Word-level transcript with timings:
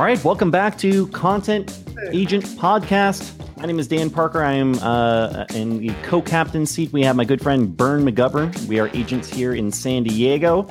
All 0.00 0.06
right, 0.06 0.24
welcome 0.24 0.50
back 0.50 0.78
to 0.78 1.08
Content 1.08 1.78
Agent 2.10 2.46
Podcast. 2.56 3.34
My 3.58 3.66
name 3.66 3.78
is 3.78 3.86
Dan 3.86 4.08
Parker. 4.08 4.42
I 4.42 4.54
am 4.54 4.78
uh, 4.78 5.44
in 5.52 5.76
the 5.76 5.92
co-captain 6.04 6.64
seat. 6.64 6.90
We 6.90 7.02
have 7.02 7.16
my 7.16 7.24
good 7.26 7.42
friend 7.42 7.76
Bern 7.76 8.02
McGovern. 8.02 8.66
We 8.66 8.80
are 8.80 8.88
agents 8.94 9.28
here 9.28 9.52
in 9.52 9.70
San 9.70 10.04
Diego, 10.04 10.66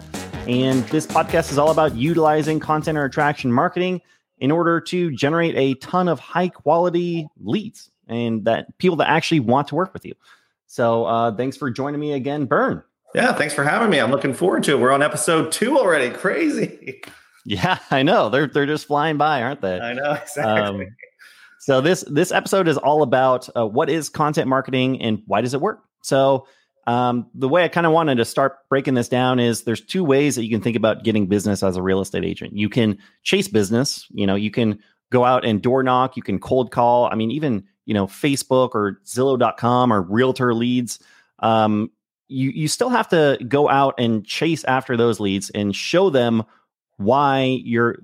and 0.47 0.83
this 0.85 1.05
podcast 1.05 1.51
is 1.51 1.59
all 1.59 1.69
about 1.69 1.95
utilizing 1.95 2.59
content 2.59 2.97
or 2.97 3.05
attraction 3.05 3.51
marketing 3.51 4.01
in 4.39 4.49
order 4.49 4.81
to 4.81 5.11
generate 5.11 5.55
a 5.55 5.75
ton 5.75 6.07
of 6.07 6.19
high 6.19 6.49
quality 6.49 7.27
leads 7.39 7.91
and 8.07 8.45
that 8.45 8.75
people 8.79 8.95
that 8.95 9.09
actually 9.11 9.41
want 9.41 9.67
to 9.67 9.75
work 9.75 9.93
with 9.93 10.05
you. 10.07 10.15
So, 10.65 11.05
uh, 11.05 11.35
thanks 11.35 11.55
for 11.55 11.69
joining 11.69 11.99
me 11.99 12.13
again, 12.13 12.45
Bern. 12.45 12.81
Yeah, 13.13 13.33
thanks 13.33 13.53
for 13.53 13.63
having 13.63 13.91
me. 13.91 13.99
I'm 13.99 14.09
looking 14.09 14.33
forward 14.33 14.63
to 14.63 14.71
it. 14.71 14.79
We're 14.79 14.91
on 14.91 15.03
episode 15.03 15.51
two 15.51 15.77
already. 15.77 16.09
Crazy. 16.09 17.03
Yeah, 17.45 17.79
I 17.91 18.03
know. 18.03 18.29
They're 18.29 18.47
they're 18.47 18.65
just 18.65 18.87
flying 18.87 19.17
by, 19.17 19.43
aren't 19.43 19.61
they? 19.61 19.79
I 19.79 19.93
know 19.93 20.13
exactly. 20.21 20.85
Um, 20.85 20.95
so 21.59 21.81
this 21.81 22.03
this 22.07 22.31
episode 22.31 22.67
is 22.67 22.77
all 22.77 23.03
about 23.03 23.49
uh, 23.55 23.67
what 23.67 23.89
is 23.89 24.09
content 24.09 24.47
marketing 24.47 25.01
and 25.01 25.23
why 25.27 25.41
does 25.41 25.53
it 25.53 25.61
work. 25.61 25.83
So 26.01 26.47
um, 26.87 27.27
the 27.35 27.49
way 27.49 27.63
I 27.63 27.67
kind 27.67 27.85
of 27.85 27.93
wanted 27.93 28.15
to 28.15 28.25
start 28.25 28.57
breaking 28.69 28.95
this 28.95 29.09
down 29.09 29.39
is 29.39 29.63
there's 29.63 29.81
two 29.81 30.03
ways 30.03 30.35
that 30.35 30.43
you 30.43 30.49
can 30.49 30.61
think 30.61 30.75
about 30.75 31.03
getting 31.03 31.27
business 31.27 31.61
as 31.61 31.75
a 31.75 31.81
real 31.81 32.01
estate 32.01 32.25
agent. 32.25 32.53
You 32.57 32.69
can 32.69 32.97
chase 33.23 33.47
business. 33.47 34.07
You 34.09 34.25
know, 34.25 34.35
you 34.35 34.49
can 34.49 34.79
go 35.11 35.25
out 35.25 35.45
and 35.45 35.61
door 35.61 35.83
knock. 35.83 36.17
You 36.17 36.23
can 36.23 36.39
cold 36.39 36.71
call. 36.71 37.05
I 37.05 37.15
mean, 37.15 37.31
even 37.31 37.65
you 37.85 37.93
know, 37.93 38.07
Facebook 38.07 38.69
or 38.73 39.01
Zillow.com 39.05 39.91
or 39.91 40.01
Realtor 40.01 40.53
leads. 40.53 40.99
Um, 41.39 41.91
you 42.27 42.51
you 42.51 42.67
still 42.67 42.89
have 42.89 43.09
to 43.09 43.37
go 43.47 43.67
out 43.67 43.95
and 43.97 44.25
chase 44.25 44.63
after 44.63 44.95
those 44.95 45.19
leads 45.19 45.49
and 45.49 45.75
show 45.75 46.09
them 46.09 46.43
why 46.99 47.59
you're 47.63 47.99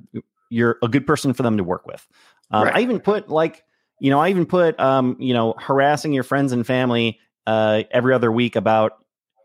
you're 0.49 0.77
a 0.81 0.87
good 0.87 1.05
person 1.05 1.33
for 1.33 1.43
them 1.43 1.57
to 1.57 1.63
work 1.63 1.85
with. 1.85 2.05
Um, 2.51 2.65
right. 2.65 2.75
I 2.77 2.79
even 2.81 2.99
put 2.99 3.29
like 3.29 3.63
you 3.99 4.09
know 4.09 4.19
I 4.19 4.29
even 4.29 4.45
put 4.45 4.79
um, 4.79 5.17
you 5.19 5.33
know 5.33 5.53
harassing 5.57 6.13
your 6.13 6.23
friends 6.23 6.51
and 6.51 6.65
family 6.65 7.19
uh, 7.45 7.83
every 7.91 8.13
other 8.13 8.31
week 8.31 8.55
about 8.55 8.93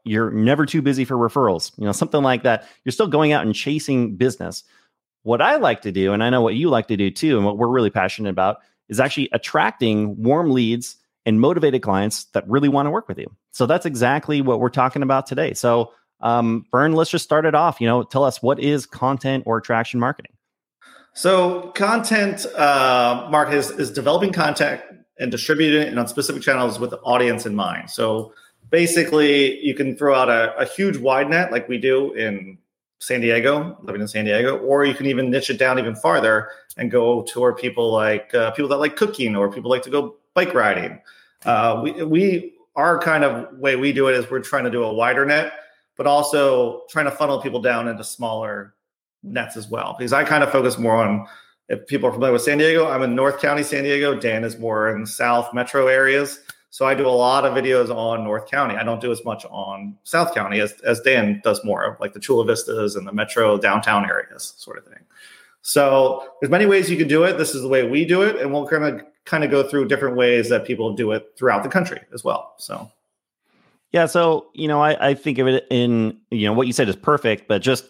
you're 0.04 0.30
never 0.30 0.64
too 0.64 0.82
busy 0.82 1.04
for 1.04 1.16
referrals. 1.16 1.76
You 1.78 1.84
know 1.84 1.92
something 1.92 2.22
like 2.22 2.44
that. 2.44 2.66
You're 2.84 2.92
still 2.92 3.08
going 3.08 3.32
out 3.32 3.44
and 3.44 3.54
chasing 3.54 4.16
business. 4.16 4.64
What 5.22 5.42
I 5.42 5.56
like 5.56 5.82
to 5.82 5.92
do, 5.92 6.12
and 6.12 6.24
I 6.24 6.30
know 6.30 6.40
what 6.40 6.54
you 6.54 6.70
like 6.70 6.88
to 6.88 6.96
do 6.96 7.10
too, 7.10 7.36
and 7.36 7.44
what 7.44 7.58
we're 7.58 7.68
really 7.68 7.90
passionate 7.90 8.30
about, 8.30 8.58
is 8.88 9.00
actually 9.00 9.28
attracting 9.32 10.22
warm 10.22 10.50
leads 10.50 10.96
and 11.26 11.40
motivated 11.40 11.82
clients 11.82 12.24
that 12.32 12.48
really 12.48 12.68
want 12.68 12.86
to 12.86 12.90
work 12.90 13.08
with 13.08 13.18
you. 13.18 13.26
So 13.50 13.66
that's 13.66 13.84
exactly 13.84 14.40
what 14.40 14.60
we're 14.60 14.70
talking 14.70 15.02
about 15.02 15.26
today. 15.26 15.52
So 15.52 15.92
um, 16.20 16.66
let's 16.72 17.10
just 17.10 17.24
start 17.24 17.44
it 17.44 17.54
off. 17.54 17.80
You 17.80 17.86
know, 17.86 18.02
tell 18.02 18.24
us 18.24 18.42
what 18.42 18.60
is 18.60 18.86
content 18.86 19.44
or 19.46 19.58
attraction 19.58 20.00
marketing. 20.00 20.32
So, 21.12 21.72
content 21.74 22.46
uh, 22.56 23.46
is, 23.50 23.70
is 23.70 23.90
developing 23.90 24.32
content 24.32 24.80
and 25.18 25.30
distributing 25.30 25.82
it 25.82 25.98
on 25.98 26.06
specific 26.06 26.42
channels 26.42 26.78
with 26.78 26.90
the 26.90 26.98
audience 26.98 27.46
in 27.46 27.54
mind. 27.54 27.90
So, 27.90 28.32
basically, 28.70 29.60
you 29.60 29.74
can 29.74 29.96
throw 29.96 30.14
out 30.14 30.28
a, 30.28 30.56
a 30.56 30.64
huge 30.64 30.96
wide 30.96 31.28
net 31.28 31.50
like 31.50 31.68
we 31.68 31.78
do 31.78 32.12
in 32.12 32.58
San 33.00 33.22
Diego, 33.22 33.76
living 33.82 34.02
in 34.02 34.08
San 34.08 34.26
Diego, 34.26 34.58
or 34.58 34.84
you 34.84 34.94
can 34.94 35.06
even 35.06 35.30
niche 35.30 35.50
it 35.50 35.58
down 35.58 35.78
even 35.78 35.96
farther 35.96 36.50
and 36.76 36.90
go 36.90 37.22
toward 37.22 37.56
people 37.56 37.90
like 37.90 38.34
uh, 38.34 38.50
people 38.52 38.68
that 38.68 38.76
like 38.76 38.94
cooking 38.94 39.34
or 39.34 39.50
people 39.50 39.70
like 39.70 39.82
to 39.82 39.90
go 39.90 40.16
bike 40.34 40.54
riding. 40.54 41.00
Uh, 41.44 41.80
we 41.82 42.04
we 42.04 42.52
our 42.76 42.98
kind 43.00 43.24
of 43.24 43.58
way 43.58 43.74
we 43.74 43.92
do 43.92 44.08
it 44.08 44.14
is 44.14 44.30
we're 44.30 44.40
trying 44.40 44.64
to 44.64 44.70
do 44.70 44.84
a 44.84 44.92
wider 44.92 45.24
net 45.24 45.52
but 46.00 46.06
also 46.06 46.84
trying 46.88 47.04
to 47.04 47.10
funnel 47.10 47.42
people 47.42 47.60
down 47.60 47.86
into 47.86 48.02
smaller 48.02 48.72
nets 49.22 49.54
as 49.54 49.68
well. 49.68 49.94
Because 49.98 50.14
I 50.14 50.24
kind 50.24 50.42
of 50.42 50.50
focus 50.50 50.78
more 50.78 50.94
on 50.94 51.26
if 51.68 51.86
people 51.88 52.08
are 52.08 52.12
familiar 52.12 52.32
with 52.32 52.40
San 52.40 52.56
Diego, 52.56 52.88
I'm 52.88 53.02
in 53.02 53.14
North 53.14 53.38
County, 53.38 53.62
San 53.62 53.84
Diego. 53.84 54.18
Dan 54.18 54.42
is 54.42 54.58
more 54.58 54.96
in 54.96 55.04
South 55.04 55.52
metro 55.52 55.88
areas. 55.88 56.40
So 56.70 56.86
I 56.86 56.94
do 56.94 57.06
a 57.06 57.10
lot 57.10 57.44
of 57.44 57.52
videos 57.52 57.94
on 57.94 58.24
North 58.24 58.50
County. 58.50 58.76
I 58.76 58.82
don't 58.82 59.02
do 59.02 59.12
as 59.12 59.22
much 59.26 59.44
on 59.50 59.94
South 60.04 60.32
County 60.32 60.60
as, 60.60 60.72
as 60.86 61.02
Dan 61.02 61.42
does 61.44 61.62
more 61.66 61.84
of 61.84 62.00
like 62.00 62.14
the 62.14 62.20
Chula 62.20 62.46
Vistas 62.46 62.96
and 62.96 63.06
the 63.06 63.12
metro 63.12 63.58
downtown 63.58 64.08
areas 64.08 64.54
sort 64.56 64.78
of 64.78 64.86
thing. 64.86 65.04
So 65.60 66.26
there's 66.40 66.50
many 66.50 66.64
ways 66.64 66.90
you 66.90 66.96
can 66.96 67.08
do 67.08 67.24
it. 67.24 67.36
This 67.36 67.54
is 67.54 67.60
the 67.60 67.68
way 67.68 67.86
we 67.86 68.06
do 68.06 68.22
it. 68.22 68.36
And 68.36 68.54
we'll 68.54 68.66
kind 68.66 68.84
of 68.84 69.02
kind 69.26 69.44
of 69.44 69.50
go 69.50 69.62
through 69.62 69.88
different 69.88 70.16
ways 70.16 70.48
that 70.48 70.64
people 70.64 70.94
do 70.94 71.12
it 71.12 71.34
throughout 71.36 71.62
the 71.62 71.68
country 71.68 72.00
as 72.14 72.24
well. 72.24 72.54
So 72.56 72.90
yeah, 73.92 74.06
so 74.06 74.50
you 74.54 74.68
know, 74.68 74.82
I, 74.82 75.10
I 75.10 75.14
think 75.14 75.38
of 75.38 75.46
it 75.46 75.66
in 75.70 76.18
you 76.30 76.46
know 76.46 76.52
what 76.52 76.66
you 76.66 76.72
said 76.72 76.88
is 76.88 76.96
perfect, 76.96 77.48
but 77.48 77.62
just 77.62 77.88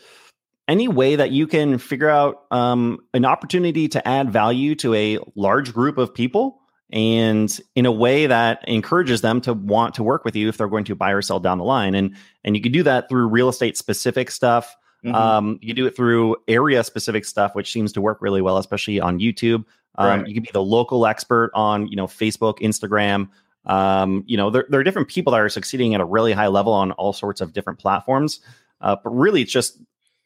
any 0.69 0.87
way 0.87 1.17
that 1.17 1.33
you 1.33 1.47
can 1.47 1.79
figure 1.79 2.09
out 2.09 2.45
um, 2.53 3.01
an 3.13 3.25
opportunity 3.25 3.89
to 3.89 4.07
add 4.07 4.31
value 4.31 4.75
to 4.77 4.95
a 4.95 5.19
large 5.35 5.75
group 5.75 5.99
of 5.99 6.15
people 6.15 6.61
and 6.93 7.61
in 7.75 7.87
a 7.87 7.93
way 7.93 8.27
that 8.27 8.67
encourages 8.69 9.21
them 9.21 9.41
to 9.41 9.53
want 9.53 9.95
to 9.95 10.03
work 10.03 10.25
with 10.25 10.37
you 10.37 10.49
if 10.49 10.57
they're 10.57 10.69
going 10.69 10.85
to 10.85 10.95
buy 10.95 11.11
or 11.11 11.23
sell 11.23 11.41
down 11.41 11.59
the 11.59 11.65
line 11.65 11.95
and 11.95 12.17
and 12.45 12.57
you 12.57 12.63
can 12.63 12.73
do 12.73 12.83
that 12.83 13.09
through 13.09 13.29
real 13.29 13.49
estate 13.49 13.77
specific 13.77 14.31
stuff 14.31 14.77
mm-hmm. 15.05 15.15
um, 15.15 15.59
you 15.63 15.75
do 15.75 15.87
it 15.87 15.95
through 15.95 16.37
area 16.49 16.83
specific 16.83 17.25
stuff 17.25 17.55
which 17.55 17.71
seems 17.73 17.93
to 17.93 18.01
work 18.01 18.19
really 18.21 18.41
well 18.41 18.59
especially 18.59 19.01
on 19.01 19.19
youtube 19.19 19.65
um, 19.99 20.21
right. 20.21 20.29
you 20.29 20.35
can 20.35 20.43
be 20.43 20.51
the 20.53 20.63
local 20.63 21.07
expert 21.07 21.51
on 21.55 21.87
you 21.89 21.97
know 21.97 22.07
facebook 22.07 22.59
instagram 22.61 23.29
um, 23.67 24.25
you 24.27 24.37
know, 24.37 24.51
there, 24.51 24.67
there 24.69 24.81
are 24.81 24.85
different 24.85 25.09
people 25.09 25.33
that 25.33 25.41
are 25.41 25.49
succeeding 25.49 25.95
at 25.95 26.01
a 26.01 26.05
really 26.05 26.33
high 26.33 26.49
level 26.49 26.73
on 26.73 26.93
all 26.93 27.13
sorts 27.13 27.41
of 27.41 27.53
different 27.53 27.79
platforms. 27.79 28.41
Uh, 28.81 28.97
but 29.03 29.11
really, 29.11 29.43
it's 29.43 29.53
just, 29.53 29.79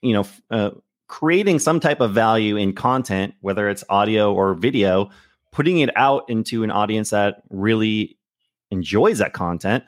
you 0.03 0.13
know, 0.13 0.27
uh, 0.51 0.71
creating 1.09 1.59
some 1.59 1.81
type 1.81 2.01
of 2.01 2.13
value 2.13 2.57
in 2.57 2.73
content, 2.73 3.35
whether 3.41 3.69
it's 3.69 3.85
audio 3.89 4.33
or 4.33 4.55
video, 4.55 5.11
putting 5.53 5.79
it 5.81 5.91
out 5.97 6.29
into 6.29 6.63
an 6.63 6.71
audience 6.71 7.11
that 7.11 7.43
really 7.51 8.17
enjoys 8.71 9.19
that 9.19 9.33
content 9.33 9.85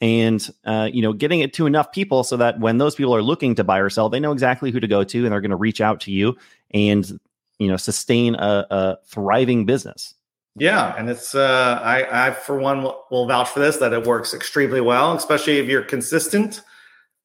and 0.00 0.50
uh, 0.64 0.88
you 0.92 1.02
know 1.02 1.12
getting 1.12 1.40
it 1.40 1.52
to 1.52 1.66
enough 1.66 1.90
people 1.90 2.22
so 2.22 2.36
that 2.36 2.60
when 2.60 2.78
those 2.78 2.94
people 2.94 3.14
are 3.14 3.22
looking 3.22 3.54
to 3.54 3.64
buy 3.64 3.78
or 3.78 3.90
sell 3.90 4.08
they 4.08 4.20
know 4.20 4.32
exactly 4.32 4.70
who 4.70 4.78
to 4.78 4.86
go 4.86 5.02
to 5.02 5.24
and 5.24 5.32
they're 5.32 5.40
going 5.40 5.50
to 5.50 5.56
reach 5.56 5.80
out 5.80 6.00
to 6.00 6.12
you 6.12 6.36
and 6.72 7.18
you 7.58 7.66
know 7.66 7.76
sustain 7.76 8.36
a, 8.36 8.66
a 8.70 8.98
thriving 9.06 9.66
business 9.66 10.14
yeah, 10.58 10.94
and 10.96 11.08
it's 11.08 11.34
uh, 11.34 11.80
I, 11.82 12.28
I 12.28 12.30
for 12.32 12.58
one 12.58 12.82
will 13.10 13.26
vouch 13.26 13.48
for 13.48 13.60
this 13.60 13.78
that 13.78 13.92
it 13.92 14.06
works 14.06 14.34
extremely 14.34 14.80
well, 14.80 15.14
especially 15.14 15.58
if 15.58 15.66
you're 15.68 15.82
consistent 15.82 16.62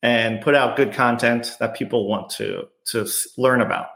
and 0.01 0.41
put 0.41 0.53
out 0.53 0.75
good 0.75 0.94
content 0.94 1.55
that 1.59 1.75
people 1.75 2.07
want 2.07 2.29
to 2.31 2.67
to 2.88 3.07
learn 3.38 3.61
about. 3.61 3.88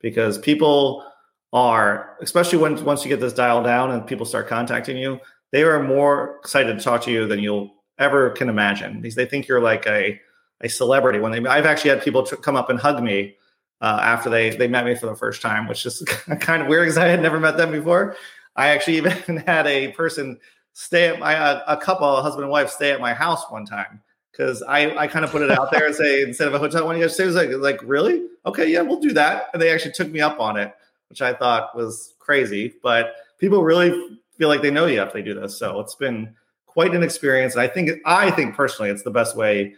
Because 0.00 0.38
people 0.38 1.04
are, 1.52 2.16
especially 2.20 2.58
when 2.58 2.82
once 2.84 3.04
you 3.04 3.08
get 3.08 3.20
this 3.20 3.32
dialed 3.32 3.64
down 3.64 3.90
and 3.90 4.06
people 4.06 4.26
start 4.26 4.46
contacting 4.46 4.96
you, 4.96 5.18
they 5.52 5.62
are 5.62 5.82
more 5.82 6.36
excited 6.38 6.78
to 6.78 6.84
talk 6.84 7.02
to 7.02 7.10
you 7.10 7.26
than 7.26 7.40
you'll 7.40 7.72
ever 7.98 8.30
can 8.30 8.48
imagine 8.48 9.00
because 9.00 9.14
they 9.14 9.26
think 9.26 9.48
you're 9.48 9.60
like 9.60 9.86
a 9.86 10.20
a 10.62 10.68
celebrity. 10.68 11.18
When 11.18 11.32
they, 11.32 11.48
I've 11.48 11.66
actually 11.66 11.90
had 11.90 12.02
people 12.02 12.24
come 12.24 12.56
up 12.56 12.70
and 12.70 12.78
hug 12.78 13.02
me 13.02 13.36
uh, 13.80 13.98
after 14.02 14.30
they 14.30 14.50
they 14.50 14.68
met 14.68 14.84
me 14.84 14.94
for 14.94 15.06
the 15.06 15.16
first 15.16 15.42
time, 15.42 15.66
which 15.66 15.84
is 15.84 16.02
kind 16.40 16.62
of 16.62 16.68
weird 16.68 16.84
because 16.84 16.98
I 16.98 17.08
had 17.08 17.22
never 17.22 17.40
met 17.40 17.56
them 17.56 17.72
before. 17.72 18.16
I 18.56 18.68
actually 18.68 18.96
even 18.96 19.12
had 19.46 19.66
a 19.66 19.92
person 19.92 20.38
stay 20.72 21.08
at 21.08 21.18
my 21.18 21.36
uh, 21.36 21.62
a 21.66 21.76
couple, 21.76 22.16
a 22.16 22.22
husband 22.22 22.44
and 22.44 22.50
wife, 22.50 22.70
stay 22.70 22.90
at 22.90 23.00
my 23.00 23.14
house 23.14 23.44
one 23.50 23.64
time 23.64 24.02
because 24.36 24.62
I, 24.62 24.94
I 24.96 25.06
kind 25.06 25.24
of 25.24 25.30
put 25.30 25.42
it 25.42 25.50
out 25.50 25.70
there 25.70 25.86
and 25.86 25.94
say 25.94 26.22
instead 26.22 26.48
of 26.48 26.54
a 26.54 26.58
hotel, 26.58 26.86
when 26.86 26.96
you 26.96 27.02
guys 27.02 27.14
stay, 27.14 27.24
was 27.24 27.34
like 27.34 27.50
like 27.52 27.80
really 27.82 28.26
okay, 28.44 28.70
yeah, 28.70 28.82
we'll 28.82 29.00
do 29.00 29.12
that, 29.12 29.48
and 29.52 29.60
they 29.60 29.70
actually 29.70 29.92
took 29.92 30.10
me 30.10 30.20
up 30.20 30.38
on 30.38 30.56
it, 30.56 30.72
which 31.08 31.22
I 31.22 31.32
thought 31.32 31.74
was 31.74 32.14
crazy, 32.18 32.74
but 32.82 33.14
people 33.38 33.62
really 33.62 34.18
feel 34.38 34.48
like 34.48 34.62
they 34.62 34.70
know 34.70 34.86
you 34.86 35.02
if 35.02 35.12
they 35.12 35.22
do 35.22 35.34
this, 35.34 35.58
so 35.58 35.80
it's 35.80 35.94
been 35.94 36.34
quite 36.66 36.94
an 36.94 37.02
experience, 37.02 37.54
and 37.54 37.62
I 37.62 37.68
think 37.68 37.90
I 38.04 38.30
think 38.30 38.54
personally 38.54 38.90
it's 38.90 39.02
the 39.02 39.10
best 39.10 39.36
way 39.36 39.74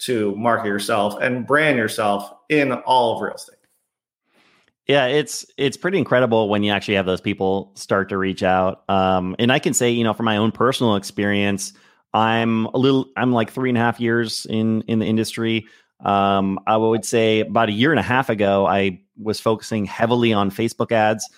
to 0.00 0.34
market 0.36 0.66
yourself 0.66 1.16
and 1.20 1.46
brand 1.46 1.78
yourself 1.78 2.30
in 2.48 2.72
all 2.72 3.16
of 3.16 3.22
real 3.22 3.34
estate. 3.34 3.56
Yeah, 4.88 5.06
it's 5.06 5.46
it's 5.56 5.76
pretty 5.76 5.98
incredible 5.98 6.48
when 6.48 6.62
you 6.64 6.72
actually 6.72 6.94
have 6.94 7.06
those 7.06 7.20
people 7.20 7.72
start 7.76 8.08
to 8.08 8.18
reach 8.18 8.42
out. 8.42 8.82
Um, 8.88 9.36
and 9.38 9.52
I 9.52 9.58
can 9.58 9.74
say, 9.74 9.90
you 9.90 10.02
know, 10.02 10.12
from 10.12 10.26
my 10.26 10.36
own 10.36 10.50
personal 10.50 10.96
experience, 10.96 11.72
I'm 12.14 12.66
a 12.66 12.78
little, 12.78 13.06
I'm 13.16 13.32
like 13.32 13.50
three 13.50 13.68
and 13.68 13.78
a 13.78 13.80
half 13.80 14.00
years 14.00 14.44
in 14.50 14.82
in 14.82 14.98
the 14.98 15.06
industry. 15.06 15.66
Um, 16.04 16.58
I 16.66 16.76
would 16.76 17.04
say 17.04 17.40
about 17.40 17.68
a 17.68 17.72
year 17.72 17.92
and 17.92 18.00
a 18.00 18.02
half 18.02 18.28
ago, 18.28 18.66
I 18.66 19.00
was 19.16 19.38
focusing 19.38 19.84
heavily 19.84 20.32
on 20.32 20.50
Facebook 20.50 20.90
ads, 20.90 21.28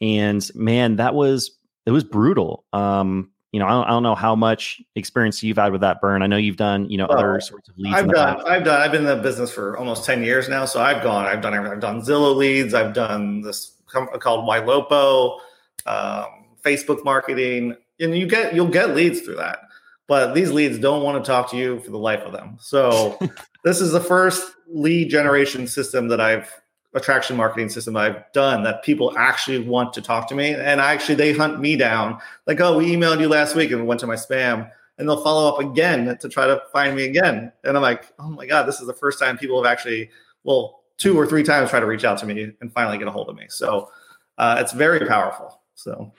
and 0.00 0.48
man, 0.54 0.96
that 0.96 1.14
was 1.14 1.50
it 1.84 1.90
was 1.90 2.04
brutal. 2.04 2.64
Um, 2.72 3.30
you 3.54 3.60
know, 3.60 3.66
I 3.66 3.70
don't, 3.70 3.84
I 3.84 3.90
don't, 3.90 4.02
know 4.02 4.16
how 4.16 4.34
much 4.34 4.82
experience 4.96 5.40
you've 5.40 5.58
had 5.58 5.70
with 5.70 5.82
that 5.82 6.00
Bern. 6.00 6.22
I 6.22 6.26
know 6.26 6.36
you've 6.36 6.56
done, 6.56 6.90
you 6.90 6.98
know, 6.98 7.06
well, 7.08 7.18
other 7.18 7.40
sorts 7.40 7.68
of 7.68 7.78
leads. 7.78 7.94
I've 7.94 8.08
done, 8.08 8.34
past. 8.34 8.48
I've 8.48 8.64
done, 8.64 8.82
I've 8.82 8.90
been 8.90 9.02
in 9.02 9.16
the 9.16 9.22
business 9.22 9.52
for 9.52 9.78
almost 9.78 10.04
10 10.04 10.24
years 10.24 10.48
now. 10.48 10.64
So 10.64 10.82
I've 10.82 11.04
gone, 11.04 11.26
I've 11.26 11.40
done 11.40 11.54
everything. 11.54 11.76
I've 11.76 11.80
done 11.80 12.02
Zillow 12.02 12.34
leads. 12.34 12.74
I've 12.74 12.92
done 12.94 13.42
this 13.42 13.74
called 13.86 14.48
Ylopo, 14.48 15.38
um, 15.86 16.26
Facebook 16.64 17.04
marketing, 17.04 17.76
and 18.00 18.18
you 18.18 18.26
get, 18.26 18.56
you'll 18.56 18.66
get 18.66 18.96
leads 18.96 19.20
through 19.20 19.36
that. 19.36 19.60
But 20.08 20.34
these 20.34 20.50
leads 20.50 20.80
don't 20.80 21.04
want 21.04 21.24
to 21.24 21.30
talk 21.30 21.48
to 21.52 21.56
you 21.56 21.78
for 21.78 21.92
the 21.92 21.98
life 21.98 22.22
of 22.22 22.32
them. 22.32 22.56
So 22.58 23.16
this 23.62 23.80
is 23.80 23.92
the 23.92 24.00
first 24.00 24.52
lead 24.66 25.10
generation 25.10 25.68
system 25.68 26.08
that 26.08 26.20
I've 26.20 26.52
attraction 26.94 27.36
marketing 27.36 27.68
system 27.68 27.96
I've 27.96 28.30
done 28.32 28.62
that 28.62 28.82
people 28.82 29.16
actually 29.18 29.58
want 29.58 29.92
to 29.94 30.02
talk 30.02 30.28
to 30.28 30.34
me. 30.34 30.54
And 30.54 30.80
actually, 30.80 31.16
they 31.16 31.32
hunt 31.32 31.60
me 31.60 31.76
down 31.76 32.18
like, 32.46 32.60
oh, 32.60 32.78
we 32.78 32.94
emailed 32.94 33.20
you 33.20 33.28
last 33.28 33.54
week 33.56 33.70
and 33.70 33.80
we 33.80 33.86
went 33.86 34.00
to 34.00 34.06
my 34.06 34.14
spam. 34.14 34.70
And 34.96 35.08
they'll 35.08 35.22
follow 35.24 35.52
up 35.52 35.58
again 35.58 36.16
to 36.18 36.28
try 36.28 36.46
to 36.46 36.62
find 36.72 36.94
me 36.94 37.04
again. 37.04 37.50
And 37.64 37.76
I'm 37.76 37.82
like, 37.82 38.12
oh 38.20 38.30
my 38.30 38.46
God, 38.46 38.62
this 38.64 38.80
is 38.80 38.86
the 38.86 38.94
first 38.94 39.18
time 39.18 39.36
people 39.36 39.60
have 39.62 39.70
actually, 39.70 40.08
well, 40.44 40.84
two 40.98 41.18
or 41.18 41.26
three 41.26 41.42
times 41.42 41.70
try 41.70 41.80
to 41.80 41.86
reach 41.86 42.04
out 42.04 42.18
to 42.18 42.26
me 42.26 42.52
and 42.60 42.72
finally 42.72 42.96
get 42.96 43.08
a 43.08 43.10
hold 43.10 43.28
of 43.28 43.34
me. 43.34 43.46
So 43.48 43.90
uh, 44.38 44.58
it's 44.60 44.72
very 44.72 45.04
powerful. 45.06 45.60
So, 45.74 46.12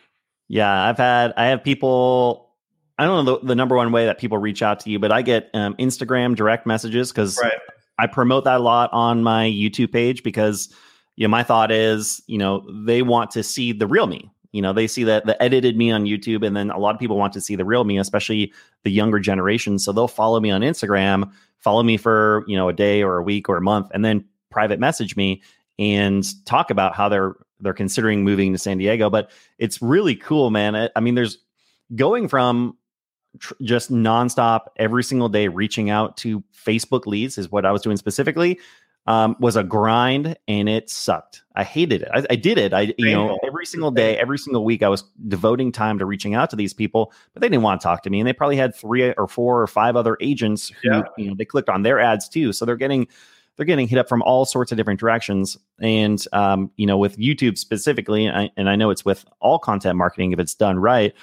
yeah, 0.49 0.83
I've 0.83 0.97
had, 0.97 1.33
I 1.37 1.45
have 1.45 1.63
people, 1.63 2.49
I 2.97 3.05
don't 3.05 3.23
know 3.25 3.37
the, 3.37 3.47
the 3.47 3.55
number 3.55 3.77
one 3.77 3.93
way 3.93 4.05
that 4.07 4.17
people 4.17 4.37
reach 4.37 4.61
out 4.61 4.81
to 4.81 4.89
you, 4.89 4.99
but 4.99 5.09
I 5.09 5.21
get 5.21 5.49
um, 5.53 5.75
Instagram 5.75 6.35
direct 6.35 6.65
messages 6.65 7.13
because 7.13 7.39
right. 7.41 7.53
I 7.97 8.07
promote 8.07 8.43
that 8.43 8.59
a 8.59 8.63
lot 8.63 8.89
on 8.93 9.23
my 9.23 9.45
YouTube 9.45 9.91
page 9.91 10.23
because 10.23 10.73
you 11.15 11.27
know 11.27 11.31
my 11.31 11.43
thought 11.43 11.71
is 11.71 12.21
you 12.27 12.37
know 12.37 12.65
they 12.85 13.01
want 13.01 13.31
to 13.31 13.43
see 13.43 13.71
the 13.71 13.87
real 13.87 14.07
me. 14.07 14.29
You 14.51 14.61
know 14.61 14.73
they 14.73 14.87
see 14.87 15.03
that 15.05 15.25
the 15.25 15.41
edited 15.41 15.77
me 15.77 15.91
on 15.91 16.05
YouTube, 16.05 16.45
and 16.45 16.55
then 16.55 16.69
a 16.71 16.77
lot 16.77 16.95
of 16.95 16.99
people 16.99 17.17
want 17.17 17.33
to 17.33 17.41
see 17.41 17.55
the 17.55 17.65
real 17.65 17.83
me, 17.83 17.97
especially 17.97 18.53
the 18.83 18.91
younger 18.91 19.19
generation. 19.19 19.79
So 19.79 19.91
they'll 19.91 20.07
follow 20.07 20.39
me 20.39 20.51
on 20.51 20.61
Instagram, 20.61 21.31
follow 21.59 21.83
me 21.83 21.97
for 21.97 22.43
you 22.47 22.55
know 22.55 22.69
a 22.69 22.73
day 22.73 23.03
or 23.03 23.17
a 23.17 23.23
week 23.23 23.49
or 23.49 23.57
a 23.57 23.61
month, 23.61 23.89
and 23.93 24.03
then 24.03 24.25
private 24.49 24.79
message 24.79 25.15
me 25.15 25.41
and 25.77 26.25
talk 26.45 26.69
about 26.69 26.95
how 26.95 27.09
they're 27.09 27.35
they're 27.59 27.73
considering 27.73 28.23
moving 28.23 28.53
to 28.53 28.57
San 28.57 28.77
Diego. 28.77 29.09
But 29.09 29.31
it's 29.57 29.81
really 29.81 30.15
cool, 30.15 30.51
man. 30.51 30.89
I 30.95 30.99
mean, 30.99 31.15
there's 31.15 31.37
going 31.95 32.27
from 32.27 32.77
tr- 33.39 33.53
just 33.61 33.91
nonstop 33.91 34.67
every 34.77 35.03
single 35.03 35.29
day 35.29 35.47
reaching 35.47 35.89
out 35.89 36.17
to 36.17 36.43
Facebook 36.53 37.05
leads 37.05 37.37
is 37.37 37.51
what 37.51 37.65
I 37.65 37.71
was 37.71 37.81
doing 37.81 37.97
specifically. 37.97 38.59
Um, 39.07 39.35
was 39.39 39.55
a 39.55 39.63
grind 39.63 40.35
and 40.47 40.67
it 40.67 40.89
sucked. 40.89 41.43
I 41.55 41.63
hated 41.63 42.01
it. 42.01 42.09
I, 42.11 42.25
I 42.31 42.35
did 42.35 42.57
it. 42.57 42.73
I 42.73 42.91
you 42.97 43.11
know 43.11 43.37
every 43.45 43.67
single 43.67 43.91
day, 43.91 44.17
every 44.17 44.39
single 44.39 44.65
week, 44.65 44.81
I 44.81 44.89
was 44.89 45.03
devoting 45.27 45.71
time 45.71 45.99
to 45.99 46.07
reaching 46.07 46.33
out 46.33 46.49
to 46.49 46.55
these 46.55 46.73
people, 46.73 47.13
but 47.33 47.41
they 47.41 47.47
didn't 47.47 47.61
want 47.61 47.79
to 47.79 47.83
talk 47.83 48.01
to 48.01 48.09
me, 48.09 48.19
and 48.19 48.27
they 48.27 48.33
probably 48.33 48.55
had 48.55 48.73
three 48.73 49.13
or 49.13 49.27
four 49.27 49.61
or 49.61 49.67
five 49.67 49.95
other 49.95 50.17
agents 50.21 50.69
who 50.81 50.89
yeah. 50.89 51.03
you 51.19 51.29
know 51.29 51.35
they 51.37 51.45
clicked 51.45 51.69
on 51.69 51.83
their 51.83 51.99
ads 51.99 52.27
too, 52.27 52.51
so 52.51 52.65
they're 52.65 52.75
getting 52.75 53.07
they're 53.57 53.65
getting 53.67 53.87
hit 53.87 53.99
up 53.99 54.09
from 54.09 54.23
all 54.23 54.43
sorts 54.43 54.71
of 54.71 54.77
different 54.77 54.99
directions. 54.99 55.55
And 55.79 56.25
um, 56.33 56.71
you 56.75 56.87
know, 56.87 56.97
with 56.97 57.15
YouTube 57.17 57.59
specifically, 57.59 58.27
I, 58.27 58.49
and 58.57 58.67
I 58.67 58.75
know 58.75 58.89
it's 58.89 59.05
with 59.05 59.23
all 59.39 59.59
content 59.59 59.97
marketing 59.97 60.31
if 60.31 60.39
it's 60.39 60.55
done 60.55 60.79
right 60.79 61.13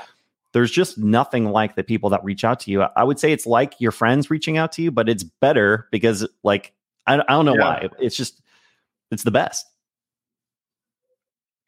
there's 0.52 0.70
just 0.70 0.98
nothing 0.98 1.46
like 1.46 1.76
the 1.76 1.82
people 1.82 2.10
that 2.10 2.22
reach 2.22 2.44
out 2.44 2.60
to 2.60 2.70
you. 2.70 2.82
I 2.82 3.04
would 3.04 3.18
say 3.18 3.32
it's 3.32 3.46
like 3.46 3.80
your 3.80 3.92
friends 3.92 4.30
reaching 4.30 4.58
out 4.58 4.72
to 4.72 4.82
you, 4.82 4.90
but 4.90 5.08
it's 5.08 5.22
better 5.22 5.88
because 5.90 6.26
like 6.42 6.72
I, 7.06 7.18
I 7.20 7.22
don't 7.32 7.44
know 7.44 7.54
yeah. 7.54 7.60
why. 7.60 7.88
It's 7.98 8.16
just 8.16 8.40
it's 9.10 9.24
the 9.24 9.30
best. 9.30 9.66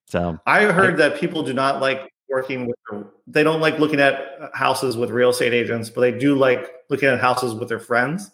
So 0.06 0.38
I 0.46 0.64
heard 0.64 0.94
I, 0.94 1.08
that 1.08 1.20
people 1.20 1.42
do 1.42 1.52
not 1.52 1.80
like 1.80 2.12
working 2.28 2.66
with 2.66 3.06
they 3.26 3.42
don't 3.42 3.60
like 3.60 3.78
looking 3.78 4.00
at 4.00 4.50
houses 4.52 4.96
with 4.96 5.10
real 5.10 5.30
estate 5.30 5.54
agents, 5.54 5.88
but 5.88 6.02
they 6.02 6.16
do 6.16 6.34
like 6.34 6.70
looking 6.90 7.08
at 7.08 7.20
houses 7.20 7.54
with 7.54 7.68
their 7.68 7.80
friends. 7.80 8.30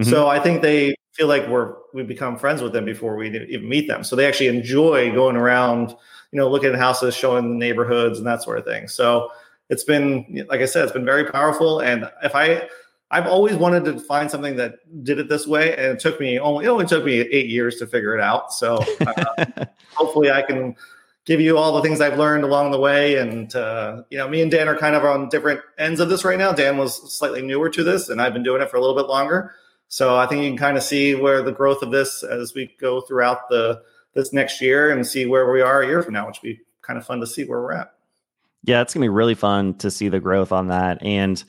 Mm-hmm. 0.00 0.10
So 0.10 0.28
I 0.28 0.38
think 0.38 0.62
they 0.62 0.94
feel 1.14 1.26
like 1.26 1.46
we're 1.48 1.74
we 1.94 2.02
become 2.02 2.38
friends 2.38 2.60
with 2.60 2.72
them 2.74 2.84
before 2.84 3.16
we 3.16 3.28
even 3.28 3.68
meet 3.68 3.88
them. 3.88 4.04
So 4.04 4.14
they 4.14 4.26
actually 4.26 4.48
enjoy 4.48 5.12
going 5.14 5.36
around, 5.36 5.90
you 6.32 6.38
know, 6.38 6.48
looking 6.48 6.68
at 6.68 6.78
houses, 6.78 7.16
showing 7.16 7.48
the 7.48 7.56
neighborhoods 7.56 8.18
and 8.18 8.26
that 8.26 8.42
sort 8.42 8.58
of 8.58 8.66
thing. 8.66 8.88
So 8.88 9.30
it's 9.68 9.84
been 9.84 10.46
like 10.48 10.60
I 10.60 10.66
said, 10.66 10.84
it's 10.84 10.92
been 10.92 11.04
very 11.04 11.24
powerful. 11.24 11.80
And 11.80 12.10
if 12.22 12.34
I 12.34 12.68
I've 13.10 13.26
always 13.26 13.54
wanted 13.54 13.84
to 13.84 14.00
find 14.00 14.30
something 14.30 14.56
that 14.56 14.78
did 15.04 15.18
it 15.18 15.28
this 15.28 15.46
way, 15.46 15.76
and 15.76 15.92
it 15.92 16.00
took 16.00 16.18
me 16.18 16.38
only 16.38 16.64
it 16.64 16.68
only 16.68 16.86
took 16.86 17.04
me 17.04 17.20
eight 17.20 17.48
years 17.48 17.76
to 17.76 17.86
figure 17.86 18.16
it 18.16 18.20
out. 18.20 18.52
So 18.52 18.76
uh, 19.06 19.66
hopefully, 19.94 20.30
I 20.30 20.42
can 20.42 20.76
give 21.24 21.40
you 21.40 21.58
all 21.58 21.74
the 21.74 21.82
things 21.82 22.00
I've 22.00 22.18
learned 22.18 22.44
along 22.44 22.70
the 22.72 22.80
way. 22.80 23.16
And 23.16 23.54
uh, 23.54 24.02
you 24.10 24.18
know, 24.18 24.28
me 24.28 24.42
and 24.42 24.50
Dan 24.50 24.68
are 24.68 24.76
kind 24.76 24.96
of 24.96 25.04
on 25.04 25.28
different 25.28 25.60
ends 25.78 26.00
of 26.00 26.08
this 26.08 26.24
right 26.24 26.38
now. 26.38 26.52
Dan 26.52 26.78
was 26.78 27.12
slightly 27.16 27.42
newer 27.42 27.68
to 27.70 27.84
this, 27.84 28.08
and 28.08 28.20
I've 28.20 28.32
been 28.32 28.42
doing 28.42 28.62
it 28.62 28.70
for 28.70 28.76
a 28.76 28.80
little 28.80 28.96
bit 28.96 29.06
longer. 29.06 29.54
So 29.88 30.16
I 30.16 30.26
think 30.26 30.42
you 30.42 30.50
can 30.50 30.58
kind 30.58 30.76
of 30.76 30.82
see 30.82 31.14
where 31.14 31.42
the 31.42 31.52
growth 31.52 31.82
of 31.82 31.92
this 31.92 32.24
as 32.24 32.54
we 32.54 32.74
go 32.80 33.00
throughout 33.02 33.48
the 33.48 33.82
this 34.14 34.32
next 34.32 34.60
year 34.60 34.90
and 34.90 35.06
see 35.06 35.26
where 35.26 35.50
we 35.52 35.60
are 35.60 35.82
a 35.82 35.86
year 35.86 36.02
from 36.02 36.14
now, 36.14 36.26
which 36.26 36.40
would 36.42 36.48
be 36.48 36.60
kind 36.82 36.98
of 36.98 37.06
fun 37.06 37.20
to 37.20 37.26
see 37.26 37.44
where 37.44 37.60
we're 37.60 37.72
at. 37.72 37.92
Yeah, 38.66 38.82
it's 38.82 38.92
gonna 38.92 39.04
be 39.04 39.08
really 39.08 39.34
fun 39.34 39.74
to 39.78 39.90
see 39.90 40.08
the 40.08 40.20
growth 40.20 40.52
on 40.52 40.68
that, 40.68 41.02
and 41.02 41.42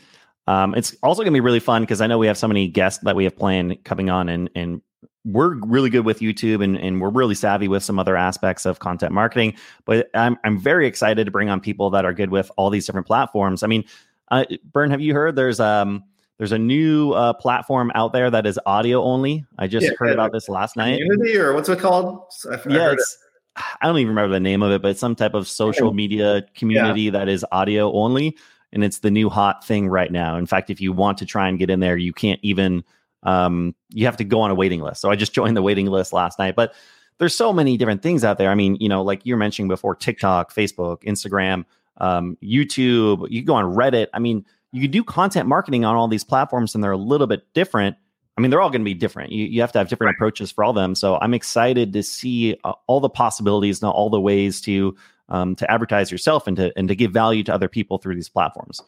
um, 0.48 0.76
it's 0.76 0.96
also 1.04 1.24
gonna 1.24 1.34
be 1.34 1.42
really 1.42 1.60
fun 1.60 1.82
because 1.82 2.00
I 2.00 2.08
know 2.08 2.18
we 2.18 2.28
have 2.28 2.38
so 2.38 2.48
many 2.48 2.68
guests 2.68 3.04
that 3.04 3.16
we 3.16 3.24
have 3.26 3.36
planned 3.36 3.84
coming 3.84 4.10
on, 4.10 4.30
and 4.30 4.50
and 4.56 4.82
we're 5.26 5.56
really 5.66 5.90
good 5.90 6.06
with 6.06 6.20
YouTube, 6.20 6.64
and 6.64 6.78
and 6.78 7.02
we're 7.02 7.10
really 7.10 7.36
savvy 7.36 7.68
with 7.68 7.84
some 7.84 8.00
other 8.00 8.16
aspects 8.16 8.66
of 8.66 8.80
content 8.80 9.12
marketing. 9.12 9.56
But 9.86 10.10
I'm 10.14 10.38
I'm 10.44 10.60
very 10.60 10.88
excited 10.88 11.26
to 11.26 11.32
bring 11.32 11.50
on 11.50 11.60
people 11.60 11.90
that 11.90 12.06
are 12.06 12.14
good 12.14 12.30
with 12.30 12.52
all 12.56 12.70
these 12.70 12.86
different 12.86 13.08
platforms. 13.08 13.64
I 13.64 13.68
mean, 13.68 13.84
uh, 14.30 14.46
Bern, 14.72 14.92
have 14.92 15.02
you 15.02 15.14
heard 15.14 15.36
there's 15.36 15.60
um 15.60 16.04
there's 16.38 16.52
a 16.52 16.60
new 16.60 17.14
uh, 17.14 17.34
platform 17.34 17.92
out 17.96 18.14
there 18.14 18.30
that 18.30 18.46
is 18.46 18.60
audio 18.66 19.02
only. 19.02 19.46
I 19.58 19.68
just 19.68 19.86
yeah, 19.86 19.94
heard 19.98 20.12
about 20.12 20.32
this 20.32 20.48
last 20.48 20.76
night. 20.76 21.00
Community 21.00 21.38
or 21.38 21.54
what's 21.54 21.68
it 21.68 21.80
called? 21.80 22.32
I, 22.50 22.60
yeah, 22.70 22.92
it's 22.92 23.18
I 23.58 23.88
don't 23.88 23.98
even 23.98 24.10
remember 24.10 24.34
the 24.34 24.40
name 24.40 24.62
of 24.64 24.72
it, 24.72 24.82
but 24.82 24.92
it's 24.92 25.00
some 25.00 25.16
type 25.16 25.34
of 25.34 25.48
social 25.48 25.94
media 25.94 26.44
community 26.56 27.04
yeah. 27.04 27.12
that 27.12 27.30
is 27.30 27.46
audio 27.52 27.92
only. 27.94 28.38
And 28.72 28.84
it's 28.84 29.00
the 29.00 29.12
new 29.12 29.30
hot 29.30 29.66
thing 29.66 29.88
right 29.88 30.12
now. 30.12 30.38
In 30.38 30.46
fact, 30.46 30.70
if 30.70 30.82
you 30.82 30.92
want 30.94 31.18
to 31.20 31.26
try 31.26 31.48
and 31.48 31.58
get 31.58 31.70
in 31.70 31.80
there, 31.80 31.98
you 31.98 32.14
can't 32.14 32.40
even, 32.44 32.84
um, 33.24 33.74
you 33.90 34.06
have 34.06 34.18
to 34.18 34.24
go 34.24 34.42
on 34.42 34.52
a 34.52 34.56
waiting 34.56 34.82
list. 34.82 35.02
So 35.02 35.10
I 35.10 35.16
just 35.16 35.34
joined 35.34 35.58
the 35.58 35.62
waiting 35.62 35.88
list 35.88 36.14
last 36.14 36.38
night. 36.38 36.56
But 36.56 36.74
there's 37.18 37.36
so 37.36 37.52
many 37.52 37.78
different 37.78 38.04
things 38.04 38.24
out 38.24 38.38
there. 38.38 38.52
I 38.52 38.56
mean, 38.56 38.76
you 38.80 38.90
know, 38.90 39.02
like 39.02 39.26
you 39.26 39.34
were 39.34 39.40
mentioning 39.40 39.68
before 39.68 39.96
TikTok, 39.96 40.54
Facebook, 40.54 41.04
Instagram, 41.04 41.66
um, 41.98 42.38
YouTube, 42.44 43.28
you 43.32 43.44
go 43.44 43.56
on 43.56 43.76
Reddit. 43.76 44.08
I 44.14 44.20
mean, 44.20 44.46
you 44.72 44.82
can 44.82 44.92
do 44.92 45.04
content 45.04 45.48
marketing 45.48 45.86
on 45.86 45.96
all 45.96 46.08
these 46.08 46.24
platforms 46.24 46.76
and 46.76 46.84
they're 46.84 46.92
a 46.92 46.98
little 46.98 47.28
bit 47.28 47.52
different 47.54 47.98
I 48.38 48.42
mean, 48.42 48.52
they're 48.52 48.62
all 48.62 48.70
going 48.70 48.82
to 48.82 48.86
be 48.86 48.94
different. 48.94 49.32
You, 49.32 49.46
you 49.46 49.62
have 49.62 49.72
to 49.72 49.80
have 49.80 49.90
different 49.90 50.10
right. 50.10 50.16
approaches 50.16 50.52
for 50.52 50.64
all 50.64 50.70
of 50.70 50.76
them. 50.76 50.94
So 50.94 51.18
I'm 51.20 51.34
excited 51.34 51.92
to 51.94 52.04
see 52.04 52.56
uh, 52.64 52.74
all 52.86 53.00
the 53.00 53.10
possibilities 53.10 53.82
and 53.82 53.92
all 53.92 54.10
the 54.10 54.22
ways 54.22 54.62
to 54.62 54.96
um, 55.30 55.56
to 55.56 55.70
advertise 55.70 56.12
yourself 56.12 56.48
and 56.48 56.56
to 56.58 56.72
and 56.78 56.88
to 56.88 56.96
give 56.96 57.12
value 57.12 57.44
to 57.44 57.54
other 57.54 57.68
people 57.68 57.98
through 57.98 58.16
these 58.16 58.30
platforms. 58.30 58.82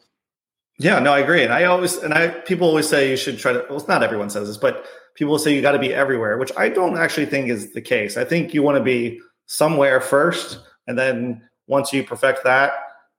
Yeah, 0.78 0.98
no, 1.00 1.12
I 1.12 1.18
agree. 1.18 1.42
And 1.42 1.52
I 1.52 1.64
always 1.64 1.96
and 1.98 2.14
I 2.14 2.28
people 2.28 2.68
always 2.68 2.88
say 2.88 3.10
you 3.10 3.16
should 3.16 3.38
try 3.38 3.52
to. 3.52 3.66
Well, 3.68 3.84
not 3.88 4.02
everyone 4.02 4.30
says 4.30 4.48
this, 4.48 4.56
but 4.56 4.86
people 5.14 5.38
say 5.38 5.54
you 5.54 5.60
got 5.60 5.72
to 5.72 5.78
be 5.78 5.92
everywhere, 5.92 6.38
which 6.38 6.52
I 6.56 6.68
don't 6.68 6.96
actually 6.96 7.26
think 7.26 7.48
is 7.50 7.72
the 7.72 7.82
case. 7.82 8.16
I 8.16 8.24
think 8.24 8.54
you 8.54 8.62
want 8.62 8.78
to 8.78 8.84
be 8.84 9.20
somewhere 9.46 10.00
first, 10.00 10.60
and 10.86 10.98
then 10.98 11.42
once 11.66 11.92
you 11.92 12.04
perfect 12.04 12.44
that, 12.44 12.72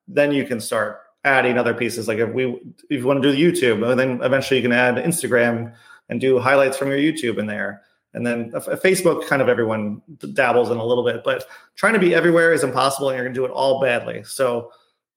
then 0.07 0.31
you 0.31 0.45
can 0.45 0.59
start 0.59 1.01
adding 1.23 1.57
other 1.57 1.73
pieces. 1.73 2.07
Like 2.07 2.17
if 2.17 2.33
we 2.33 2.45
if 2.89 3.01
you 3.01 3.05
want 3.05 3.21
to 3.21 3.31
do 3.31 3.35
the 3.35 3.61
YouTube, 3.61 3.95
then 3.95 4.21
eventually 4.23 4.59
you 4.59 4.63
can 4.63 4.71
add 4.71 4.95
Instagram 4.95 5.73
and 6.11 6.21
do 6.21 6.37
highlights 6.37 6.77
from 6.77 6.89
your 6.89 6.99
YouTube 6.99 7.39
in 7.39 7.47
there. 7.47 7.81
And 8.13 8.27
then 8.27 8.51
Facebook, 8.51 9.25
kind 9.27 9.41
of 9.41 9.47
everyone 9.47 10.01
dabbles 10.33 10.69
in 10.69 10.77
a 10.77 10.85
little 10.85 11.05
bit, 11.05 11.23
but 11.23 11.45
trying 11.75 11.93
to 11.93 11.99
be 11.99 12.13
everywhere 12.13 12.51
is 12.51 12.63
impossible, 12.63 13.09
and 13.09 13.15
you're 13.15 13.23
going 13.23 13.33
to 13.33 13.39
do 13.39 13.45
it 13.45 13.51
all 13.51 13.81
badly. 13.81 14.23
So, 14.25 14.71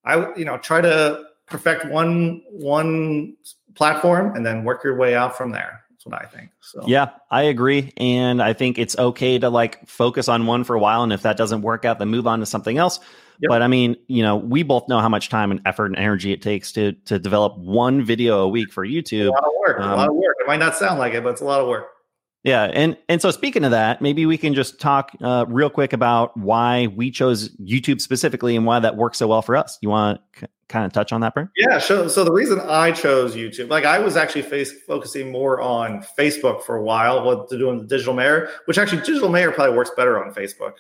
I 0.05 0.33
you 0.37 0.45
know 0.45 0.59
try 0.59 0.81
to 0.81 1.25
perfect 1.47 1.87
one 1.87 2.43
one 2.51 3.37
platform 3.75 4.37
and 4.37 4.47
then 4.47 4.65
work 4.65 4.85
your 4.85 4.97
way 4.97 5.17
out 5.17 5.37
from 5.37 5.51
there. 5.51 5.83
That's 5.91 6.07
what 6.07 6.15
I 6.15 6.27
think. 6.27 6.51
So 6.61 6.85
yeah, 6.87 7.11
I 7.31 7.43
agree, 7.43 7.93
and 7.97 8.41
I 8.41 8.53
think 8.53 8.79
it's 8.79 8.97
okay 8.97 9.39
to 9.41 9.51
like 9.51 9.87
focus 9.89 10.29
on 10.29 10.47
one 10.47 10.63
for 10.63 10.77
a 10.77 10.79
while, 10.79 11.03
and 11.03 11.13
if 11.13 11.23
that 11.23 11.37
doesn't 11.37 11.63
work 11.63 11.85
out, 11.85 11.99
then 11.99 12.09
move 12.09 12.29
on 12.29 12.39
to 12.41 12.47
something 12.47 12.79
else. 12.79 13.01
Yep. 13.41 13.49
But 13.49 13.63
I 13.63 13.69
mean, 13.69 13.97
you 14.07 14.23
know, 14.23 14.37
we 14.37 14.63
both 14.63 14.89
know 14.89 15.01
how 15.01 15.09
much 15.09 15.29
time 15.29 15.51
and 15.51 15.61
effort 15.65 15.87
and 15.87 15.97
energy 15.97 16.33
it 16.33 16.43
takes 16.43 16.73
to 16.73 16.93
to 16.93 17.19
develop 17.19 17.57
one 17.59 18.05
video 18.05 18.41
a 18.41 18.49
week 18.49 18.73
for 18.73 18.87
YouTube. 18.87 19.29
A 19.29 19.31
lot 19.31 19.45
of 19.45 19.53
work. 19.61 19.81
Um, 19.81 19.91
a 19.91 19.97
lot 19.97 20.09
of 20.09 20.15
work. 20.15 20.37
It 20.41 20.47
might 20.47 20.59
not 20.61 20.77
sound 20.77 20.99
like 20.99 21.15
it, 21.15 21.23
but 21.23 21.31
it's 21.31 21.41
a 21.41 21.45
lot 21.45 21.61
of 21.61 21.69
work. 21.69 21.89
Yeah, 22.45 22.65
and 22.65 22.99
and 23.09 23.23
so 23.23 23.31
speaking 23.31 23.65
of 23.65 23.71
that, 23.71 24.03
maybe 24.03 24.27
we 24.27 24.37
can 24.37 24.53
just 24.53 24.79
talk 24.79 25.13
uh, 25.23 25.47
real 25.49 25.71
quick 25.71 25.95
about 25.95 26.37
why 26.37 26.89
we 26.89 27.11
chose 27.11 27.49
YouTube 27.57 28.03
specifically 28.03 28.55
and 28.55 28.67
why 28.67 28.81
that 28.81 28.97
works 28.97 29.17
so 29.19 29.27
well 29.27 29.41
for 29.41 29.57
us. 29.57 29.79
You 29.81 29.89
want 29.89 30.21
to 30.35 30.41
c- 30.41 30.47
kind 30.69 30.85
of 30.85 30.93
touch 30.93 31.11
on 31.11 31.23
that, 31.23 31.35
Bern? 31.35 31.49
Yeah. 31.57 31.79
So, 31.79 32.07
so 32.07 32.23
the 32.23 32.33
reason 32.33 32.61
I 32.61 32.93
chose 32.93 33.35
YouTube, 33.35 33.71
like 33.71 33.87
I 33.87 33.99
was 33.99 34.19
actually 34.19 34.43
face, 34.43 34.71
focusing 34.83 35.33
more 35.33 35.63
on 35.63 36.05
Facebook 36.19 36.63
for 36.65 36.77
a 36.77 36.83
while, 36.83 37.27
with 37.27 37.49
doing 37.49 37.79
the 37.79 37.87
digital 37.87 38.13
mayor, 38.13 38.51
which 38.67 38.77
actually 38.77 39.01
digital 39.01 39.31
mayor 39.31 39.51
probably 39.51 39.75
works 39.75 39.93
better 39.97 40.23
on 40.23 40.35
Facebook 40.35 40.75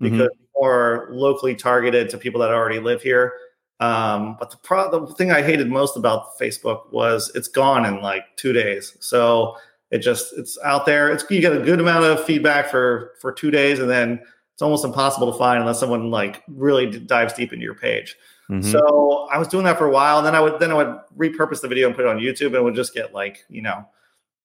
because 0.00 0.28
mm-hmm. 0.28 0.60
more 0.60 1.08
locally 1.10 1.54
targeted 1.54 2.08
to 2.10 2.18
people 2.18 2.40
that 2.40 2.50
already 2.50 2.80
live 2.80 3.02
here. 3.02 3.34
Um, 3.80 4.36
but 4.38 4.50
the, 4.50 4.58
pro- 4.58 4.90
the 4.90 5.14
thing 5.14 5.30
I 5.30 5.42
hated 5.42 5.68
most 5.68 5.96
about 5.96 6.38
Facebook 6.38 6.92
was 6.92 7.30
it's 7.34 7.48
gone 7.48 7.86
in 7.86 8.02
like 8.02 8.24
two 8.36 8.52
days. 8.52 8.96
So 9.00 9.56
it 9.90 9.98
just 9.98 10.36
it's 10.36 10.58
out 10.64 10.86
there. 10.86 11.10
It's 11.10 11.24
you 11.30 11.40
get 11.40 11.56
a 11.56 11.60
good 11.60 11.80
amount 11.80 12.04
of 12.04 12.24
feedback 12.24 12.68
for 12.68 13.12
for 13.20 13.32
two 13.32 13.50
days, 13.50 13.78
and 13.78 13.90
then 13.90 14.20
it's 14.52 14.62
almost 14.62 14.84
impossible 14.84 15.32
to 15.32 15.38
find 15.38 15.60
unless 15.60 15.80
someone 15.80 16.10
like 16.10 16.42
really 16.48 16.86
dives 16.86 17.32
deep 17.32 17.52
into 17.52 17.64
your 17.64 17.74
page. 17.74 18.16
Mm-hmm. 18.50 18.70
So 18.70 19.28
I 19.32 19.38
was 19.38 19.48
doing 19.48 19.64
that 19.64 19.78
for 19.78 19.86
a 19.86 19.90
while, 19.90 20.18
and 20.18 20.26
then 20.26 20.34
I 20.34 20.40
would 20.40 20.60
then 20.60 20.70
I 20.70 20.74
would 20.74 20.98
repurpose 21.16 21.60
the 21.60 21.68
video 21.68 21.86
and 21.86 21.96
put 21.96 22.04
it 22.04 22.08
on 22.08 22.18
YouTube, 22.18 22.48
and 22.48 22.56
it 22.56 22.62
would 22.64 22.74
just 22.74 22.94
get 22.94 23.14
like 23.14 23.44
you 23.48 23.62
know 23.62 23.84
10, 23.84 23.88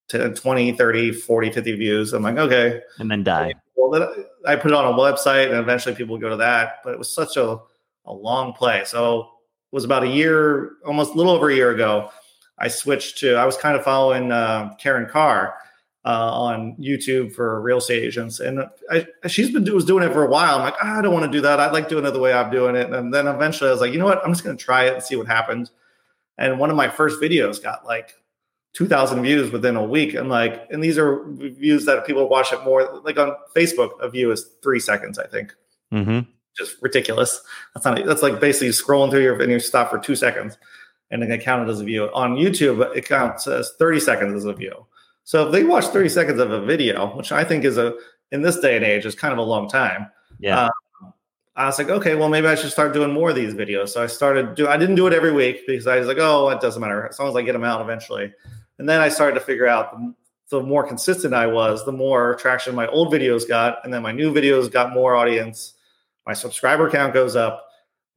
20, 0.10 0.72
30, 0.74 1.12
40, 1.12 1.52
50 1.52 1.76
views. 1.76 2.14
I'm 2.14 2.24
like, 2.24 2.38
okay. 2.38 2.82
And 3.00 3.10
then 3.10 3.24
die. 3.24 3.54
Well, 3.76 3.90
then 3.90 4.26
I 4.46 4.56
put 4.56 4.72
it 4.72 4.76
on 4.76 4.86
a 4.86 4.98
website 4.98 5.50
and 5.50 5.56
eventually 5.56 5.96
people 5.96 6.18
go 6.18 6.30
to 6.30 6.38
that. 6.38 6.80
But 6.84 6.94
it 6.94 7.00
was 7.00 7.14
such 7.14 7.38
a, 7.38 7.60
a 8.06 8.14
long 8.14 8.54
play. 8.54 8.84
So 8.86 9.22
it 9.22 9.28
was 9.72 9.84
about 9.84 10.04
a 10.04 10.08
year, 10.08 10.74
almost 10.86 11.14
a 11.14 11.18
little 11.18 11.34
over 11.34 11.50
a 11.50 11.56
year 11.56 11.72
ago. 11.72 12.12
I 12.58 12.68
switched 12.68 13.18
to, 13.20 13.36
I 13.36 13.46
was 13.46 13.58
kind 13.58 13.76
of 13.76 13.84
following 13.84 14.32
uh, 14.32 14.76
Karin 14.80 15.08
Carr 15.10 15.56
uh, 16.06 16.32
on 16.32 16.76
YouTube 16.80 17.34
for 17.34 17.60
real 17.62 17.80
estate 17.80 18.04
agents. 18.04 18.40
And 18.40 18.64
I, 18.92 19.08
she's 19.28 19.52
been 19.52 19.72
was 19.74 19.86
doing 19.86 20.04
it 20.04 20.14
for 20.14 20.24
a 20.24 20.30
while. 20.30 20.56
I'm 20.56 20.62
like, 20.62 20.76
oh, 20.82 20.88
I 20.88 21.02
don't 21.02 21.14
want 21.14 21.26
to 21.26 21.32
do 21.32 21.42
that. 21.42 21.60
I 21.60 21.72
like 21.72 21.90
doing 21.90 22.06
it 22.06 22.12
the 22.12 22.20
way 22.20 22.32
I'm 22.32 22.52
doing 22.52 22.76
it. 22.76 22.92
And 22.92 23.14
then 23.14 23.28
eventually 23.28 23.70
I 23.70 23.74
was 23.74 23.82
like, 23.82 23.92
you 23.92 24.00
know 24.00 24.06
what? 24.06 24.24
I'm 24.24 24.32
just 24.32 24.44
going 24.44 24.56
to 24.56 24.64
try 24.64 24.86
it 24.86 24.94
and 24.94 25.04
see 25.04 25.16
what 25.16 25.28
happens. 25.28 25.72
And 26.38 26.60
one 26.60 26.70
of 26.70 26.76
my 26.76 26.90
first 26.90 27.22
videos 27.22 27.62
got 27.62 27.86
like 27.86 28.14
2,000 28.76 29.24
views 29.24 29.52
within 29.52 29.78
a 29.78 29.84
week. 29.84 30.14
And 30.14 30.30
like, 30.30 30.68
and 30.70 30.84
these 30.84 30.98
are 30.98 31.24
views 31.30 31.86
that 31.86 32.06
people 32.06 32.28
watch 32.28 32.52
it 32.52 32.64
more. 32.64 33.02
Like 33.04 33.18
on 33.18 33.36
Facebook, 33.56 34.00
a 34.02 34.10
view 34.10 34.32
is 34.32 34.52
three 34.62 34.80
seconds, 34.80 35.18
I 35.18 35.28
think. 35.28 35.54
Mm-hmm. 35.92 36.30
Just 36.58 36.82
ridiculous. 36.82 37.42
That's 37.74 37.86
not. 37.86 38.06
That's 38.06 38.22
like 38.22 38.40
basically 38.40 38.70
scrolling 38.70 39.10
through 39.10 39.24
your 39.24 39.36
video 39.36 39.58
stop 39.58 39.90
for 39.90 40.00
two 40.00 40.16
seconds, 40.16 40.58
and 41.12 41.22
then 41.22 41.30
it 41.32 41.42
counted 41.44 41.70
as 41.70 41.82
a 41.82 41.84
view. 41.84 42.10
On 42.14 42.36
YouTube, 42.36 42.96
it 42.96 43.06
counts 43.06 43.46
as 43.48 43.74
30 43.78 44.00
seconds 44.00 44.36
as 44.36 44.46
a 44.46 44.54
view. 44.54 44.86
So 45.26 45.48
if 45.48 45.52
they 45.52 45.64
watch 45.66 45.86
30 45.86 46.08
seconds 46.08 46.40
of 46.40 46.52
a 46.52 46.62
video, 46.62 47.16
which 47.18 47.34
I 47.34 47.44
think 47.44 47.66
is 47.66 47.78
a 47.78 47.96
in 48.32 48.42
this 48.42 48.60
day 48.60 48.76
and 48.76 48.86
age 48.86 49.06
is 49.06 49.16
kind 49.16 49.34
of 49.34 49.38
a 49.38 49.44
long 49.44 49.68
time. 49.68 50.08
Yeah. 50.40 50.66
Um, 50.66 51.14
I 51.58 51.66
was 51.66 51.78
like, 51.78 51.90
okay, 51.90 52.16
well, 52.16 52.28
maybe 52.28 52.48
I 52.48 52.56
should 52.56 52.72
start 52.72 52.94
doing 52.94 53.14
more 53.14 53.30
of 53.30 53.36
these 53.36 53.54
videos. 53.54 53.90
So 53.90 54.04
I 54.04 54.08
started 54.08 54.56
do. 54.56 54.68
I 54.68 54.78
didn't 54.78 54.96
do 54.96 55.08
it 55.08 55.14
every 55.14 55.32
week 55.32 55.66
because 55.68 55.88
I 55.88 56.00
was 56.00 56.08
like, 56.08 56.18
oh, 56.20 56.50
it 56.50 56.60
doesn't 56.60 56.82
matter 56.82 57.08
as 57.08 57.18
long 57.20 57.30
as 57.30 57.36
I 57.36 57.42
get 57.42 57.54
them 57.54 57.64
out 57.64 57.82
eventually. 57.82 58.34
And 58.80 58.88
then 58.88 59.02
I 59.02 59.10
started 59.10 59.40
to 59.40 59.46
figure 59.46 59.68
out 59.68 59.92
the, 59.92 60.14
the 60.50 60.62
more 60.62 60.86
consistent 60.86 61.34
I 61.34 61.48
was, 61.48 61.86
the 61.86 61.92
more 61.92 62.36
traction 62.36 62.76
my 62.76 62.88
old 62.88 63.12
videos 63.12 63.48
got, 63.48 63.84
and 63.84 63.94
then 63.94 64.02
my 64.02 64.12
new 64.12 64.34
videos 64.34 64.72
got 64.72 64.94
more 64.94 65.16
audience. 65.16 65.74
My 66.26 66.34
subscriber 66.34 66.90
count 66.90 67.14
goes 67.14 67.36
up, 67.36 67.68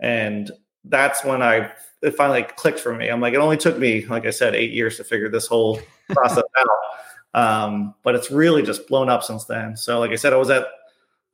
and 0.00 0.50
that's 0.84 1.24
when 1.24 1.42
I 1.42 1.72
it 2.02 2.14
finally 2.14 2.44
clicked 2.56 2.80
for 2.80 2.94
me. 2.94 3.08
I'm 3.08 3.20
like, 3.20 3.34
it 3.34 3.38
only 3.38 3.56
took 3.56 3.78
me, 3.78 4.06
like 4.06 4.26
I 4.26 4.30
said, 4.30 4.54
eight 4.54 4.70
years 4.70 4.96
to 4.98 5.04
figure 5.04 5.28
this 5.28 5.46
whole 5.46 5.80
process 6.10 6.44
out. 6.56 6.68
Um, 7.34 7.94
but 8.02 8.14
it's 8.14 8.30
really 8.30 8.62
just 8.62 8.86
blown 8.86 9.08
up 9.08 9.22
since 9.22 9.44
then. 9.44 9.76
So, 9.76 9.98
like 9.98 10.12
I 10.12 10.16
said, 10.16 10.32
I 10.32 10.36
was 10.36 10.50
at 10.50 10.66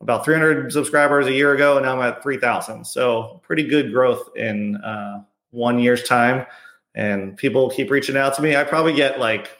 about 0.00 0.25
300 0.25 0.73
subscribers 0.73 1.26
a 1.26 1.33
year 1.33 1.54
ago, 1.54 1.76
and 1.76 1.87
now 1.87 2.00
I'm 2.00 2.02
at 2.02 2.23
3,000. 2.23 2.85
So, 2.87 3.40
pretty 3.43 3.64
good 3.64 3.93
growth 3.93 4.31
in 4.37 4.76
uh, 4.76 5.23
one 5.50 5.78
year's 5.78 6.02
time. 6.02 6.47
And 6.95 7.37
people 7.37 7.71
keep 7.71 7.91
reaching 7.91 8.17
out 8.17 8.35
to 8.35 8.43
me. 8.43 8.55
I 8.55 8.65
probably 8.65 8.93
get 8.93 9.19
like 9.19 9.51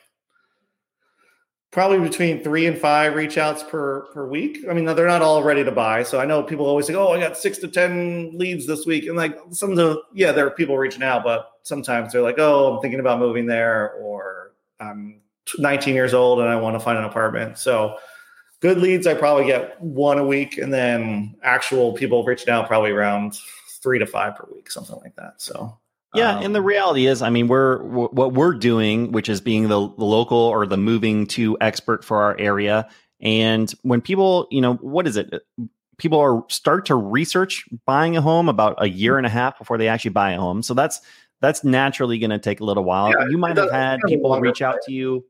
probably 1.75 1.99
between 1.99 2.41
three 2.41 2.67
and 2.67 2.79
five 2.79 3.17
reach 3.17 3.37
outs 3.37 3.65
per 3.65 4.03
per 4.13 4.27
week. 4.29 4.59
I 4.71 4.73
mean, 4.73 4.85
they're 4.85 5.09
not 5.09 5.23
all 5.23 5.43
ready 5.43 5.65
to 5.65 5.73
buy. 5.73 6.05
So 6.05 6.21
I 6.21 6.25
know 6.25 6.43
people 6.43 6.67
always 6.67 6.87
say, 6.87 6.95
"Oh, 6.95 7.09
I 7.09 7.19
got 7.19 7.37
six 7.37 7.59
to 7.59 7.69
ten 7.69 8.31
leads 8.39 8.67
this 8.67 8.87
week," 8.87 9.07
and 9.07 9.17
like 9.17 9.37
some 9.51 9.71
of 9.73 9.77
the 9.77 10.01
yeah, 10.15 10.31
there 10.31 10.47
are 10.47 10.51
people 10.51 10.79
reaching 10.79 11.03
out, 11.03 11.25
but 11.25 11.51
sometimes 11.65 12.13
they're 12.13 12.23
like, 12.23 12.39
"Oh, 12.39 12.75
I'm 12.75 12.81
thinking 12.81 13.01
about 13.01 13.19
moving 13.19 13.47
there," 13.47 13.95
or 13.95 14.53
"I'm 14.79 15.21
19 15.59 15.95
years 15.95 16.15
old 16.15 16.41
and 16.41 16.49
I 16.49 16.57
want 16.57 16.77
to 16.77 16.81
find 16.81 16.97
an 16.97 17.05
apartment." 17.05 17.59
So 17.59 17.99
good 18.61 18.79
leads, 18.79 19.07
I 19.09 19.15
probably 19.15 19.47
get 19.47 19.81
one 19.83 20.19
a 20.19 20.25
week, 20.25 20.59
and 20.59 20.73
then 20.73 21.35
actual 21.43 21.93
people 21.93 22.25
reaching 22.25 22.51
out 22.51 22.69
probably 22.69 22.93
around 22.93 23.37
three 23.83 23.99
to 23.99 24.07
five 24.07 24.37
per 24.37 24.49
week, 24.55 24.71
something 24.71 24.97
like 25.03 25.17
that. 25.17 25.43
So 25.43 25.77
yeah, 26.15 26.37
um, 26.37 26.45
and 26.45 26.55
the 26.55 26.63
reality 26.63 27.07
is, 27.07 27.23
I 27.23 27.31
mean, 27.31 27.49
we're 27.49 27.83
what 27.83 28.33
we're 28.33 28.55
doing, 28.55 29.13
which 29.13 29.29
is 29.29 29.41
being 29.41 29.65
the, 29.65 29.89
the 29.99 30.05
local 30.05 30.39
or 30.39 30.67
the 30.67 30.77
moving 30.77 31.27
to 31.29 31.57
expert 31.61 32.05
for 32.05 32.23
our 32.23 32.39
area. 32.39 32.89
And 33.21 33.71
when 33.83 34.01
people, 34.01 34.47
you 34.51 34.61
know, 34.61 34.75
what 34.75 35.07
is 35.07 35.17
it? 35.17 35.43
People 35.97 36.19
are 36.21 36.45
start 36.49 36.87
to 36.87 36.95
research 36.95 37.65
buying 37.87 38.17
a 38.17 38.21
home 38.21 38.49
about 38.49 38.75
a 38.79 38.89
year 38.89 39.17
and 39.17 39.27
a 39.27 39.31
half 39.31 39.59
before 39.59 39.79
they 39.79 39.89
actually 39.89 40.11
buy 40.11 40.33
a 40.33 40.41
home. 40.41 40.63
So 40.63 40.75
that's 40.75 41.01
that's 41.41 41.65
naturally 41.65 42.19
going 42.19 42.31
to 42.31 42.39
take 42.39 42.61
a 42.61 42.65
little 42.65 42.85
while. 42.85 43.11
Yeah, 43.11 43.27
you 43.29 43.39
might 43.39 43.57
have 43.57 43.71
had 43.71 44.01
people 44.07 44.39
reach 44.41 44.63
out 44.63 44.77
to 44.87 44.93
you 44.93 45.25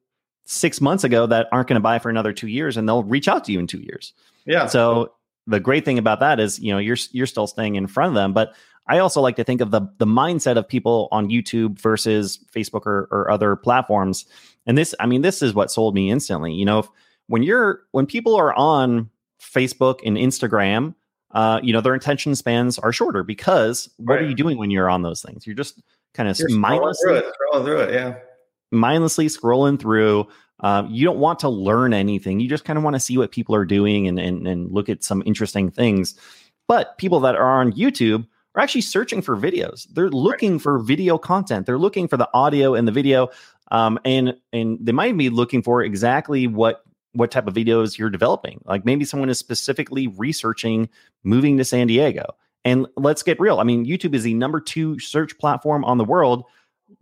six 0.47 0.81
months 0.81 1.05
ago 1.05 1.27
that 1.27 1.49
aren't 1.53 1.69
going 1.69 1.77
to 1.77 1.81
buy 1.81 1.99
for 1.99 2.11
another 2.11 2.33
two 2.33 2.49
years, 2.49 2.77
and 2.77 2.89
they'll 2.89 3.05
reach 3.05 3.29
out 3.29 3.45
to 3.45 3.53
you 3.53 3.59
in 3.59 3.67
two 3.67 3.81
years. 3.81 4.13
Yeah. 4.47 4.67
So 4.67 5.13
the 5.47 5.61
great 5.61 5.85
thing 5.85 5.99
about 5.99 6.21
that 6.21 6.41
is, 6.41 6.59
you 6.59 6.73
know, 6.73 6.79
you're 6.79 6.97
you're 7.13 7.27
still 7.27 7.47
staying 7.47 7.75
in 7.77 7.87
front 7.87 8.09
of 8.09 8.15
them, 8.15 8.33
but 8.33 8.55
I 8.87 8.99
also 8.99 9.21
like 9.21 9.37
to 9.37 9.45
think 9.45 9.61
of 9.61 9.71
the 9.71 9.83
the 9.99 10.07
mindset 10.07 10.57
of 10.57 10.69
people 10.69 11.09
on 11.11 11.29
YouTube 11.29 11.81
versus 11.81 12.39
Facebook 12.55 12.87
or, 12.87 13.09
or 13.11 13.31
other 13.31 13.57
platforms. 13.57 14.27
And 14.67 14.77
this, 14.79 14.95
I 15.01 15.07
mean, 15.07 15.23
this 15.23 15.43
is 15.43 15.55
what 15.55 15.71
sold 15.71 15.95
me 15.95 16.11
instantly. 16.11 16.53
You 16.53 16.65
know, 16.65 16.81
if, 16.81 16.89
when 17.27 17.43
you're 17.43 17.81
when 17.93 18.07
people 18.07 18.35
are 18.37 18.53
on 18.55 19.11
Facebook 19.41 20.01
and 20.05 20.17
Instagram, 20.17 20.95
uh, 21.33 21.61
you 21.63 21.73
know, 21.73 21.81
their 21.81 21.95
attention 21.95 22.35
spans 22.35 22.79
are 22.79 22.93
shorter 22.93 23.23
because 23.23 23.89
what 23.97 24.15
right. 24.15 24.23
are 24.23 24.29
you 24.29 24.35
doing 24.35 24.59
when 24.59 24.71
you're 24.71 24.91
on 24.91 25.03
those 25.03 25.23
things? 25.23 25.47
You're 25.47 25.57
just 25.57 25.83
kind 26.13 26.29
of 26.29 26.39
mindlessly 26.51 27.11
scrolling 27.11 27.21
through 27.21 27.29
it, 27.29 27.35
scrolling 27.53 27.65
through 27.65 27.81
it, 27.81 27.95
yeah, 27.95 28.15
mindlessly 28.71 29.27
scrolling 29.27 29.81
through. 29.81 30.27
Uh, 30.61 30.87
you 30.89 31.05
don't 31.05 31.19
want 31.19 31.41
to 31.41 31.49
learn 31.49 31.93
anything. 31.93 32.39
You 32.39 32.49
just 32.49 32.65
kind 32.65 32.79
of 32.79 32.85
want 32.85 32.95
to 32.95 33.01
see 33.01 33.19
what 33.19 33.33
people 33.33 33.55
are 33.55 33.65
doing 33.65 34.07
and, 34.07 34.19
and 34.19 34.47
and 34.47 34.71
look 34.71 34.89
at 34.89 35.03
some 35.03 35.23
interesting 35.27 35.71
things. 35.71 36.15
But 36.69 36.97
people 36.99 37.21
that 37.21 37.35
are 37.35 37.61
on 37.61 37.73
YouTube 37.73 38.27
are 38.55 38.63
actually 38.63 38.83
searching 38.83 39.23
for 39.23 39.37
videos. 39.37 39.87
They're 39.93 40.11
looking 40.11 40.53
right. 40.53 40.63
for 40.63 40.79
video 40.79 41.19
content. 41.19 41.67
They're 41.67 41.79
looking 41.79 42.09
for 42.09 42.17
the 42.17 42.29
audio 42.35 42.75
and 42.75 42.87
the 42.87 42.93
video, 42.93 43.29
um, 43.71 43.99
and 44.05 44.37
and 44.53 44.79
they 44.81 44.93
might 44.93 45.17
be 45.17 45.29
looking 45.31 45.63
for 45.63 45.83
exactly 45.83 46.47
what 46.47 46.85
what 47.13 47.31
type 47.31 47.47
of 47.47 47.55
videos 47.55 47.97
you're 47.97 48.11
developing. 48.11 48.61
Like 48.65 48.85
maybe 48.85 49.05
someone 49.05 49.29
is 49.29 49.39
specifically 49.39 50.09
researching 50.09 50.89
moving 51.23 51.57
to 51.59 51.65
San 51.65 51.87
Diego. 51.87 52.25
And 52.65 52.87
let's 52.97 53.23
get 53.23 53.39
real. 53.39 53.61
I 53.61 53.65
mean, 53.65 53.87
YouTube 53.87 54.15
is 54.15 54.23
the 54.23 54.35
number 54.35 54.59
two 54.59 54.99
search 54.99 55.37
platform 55.39 55.85
on 55.85 55.99
the 55.99 56.05
world, 56.05 56.45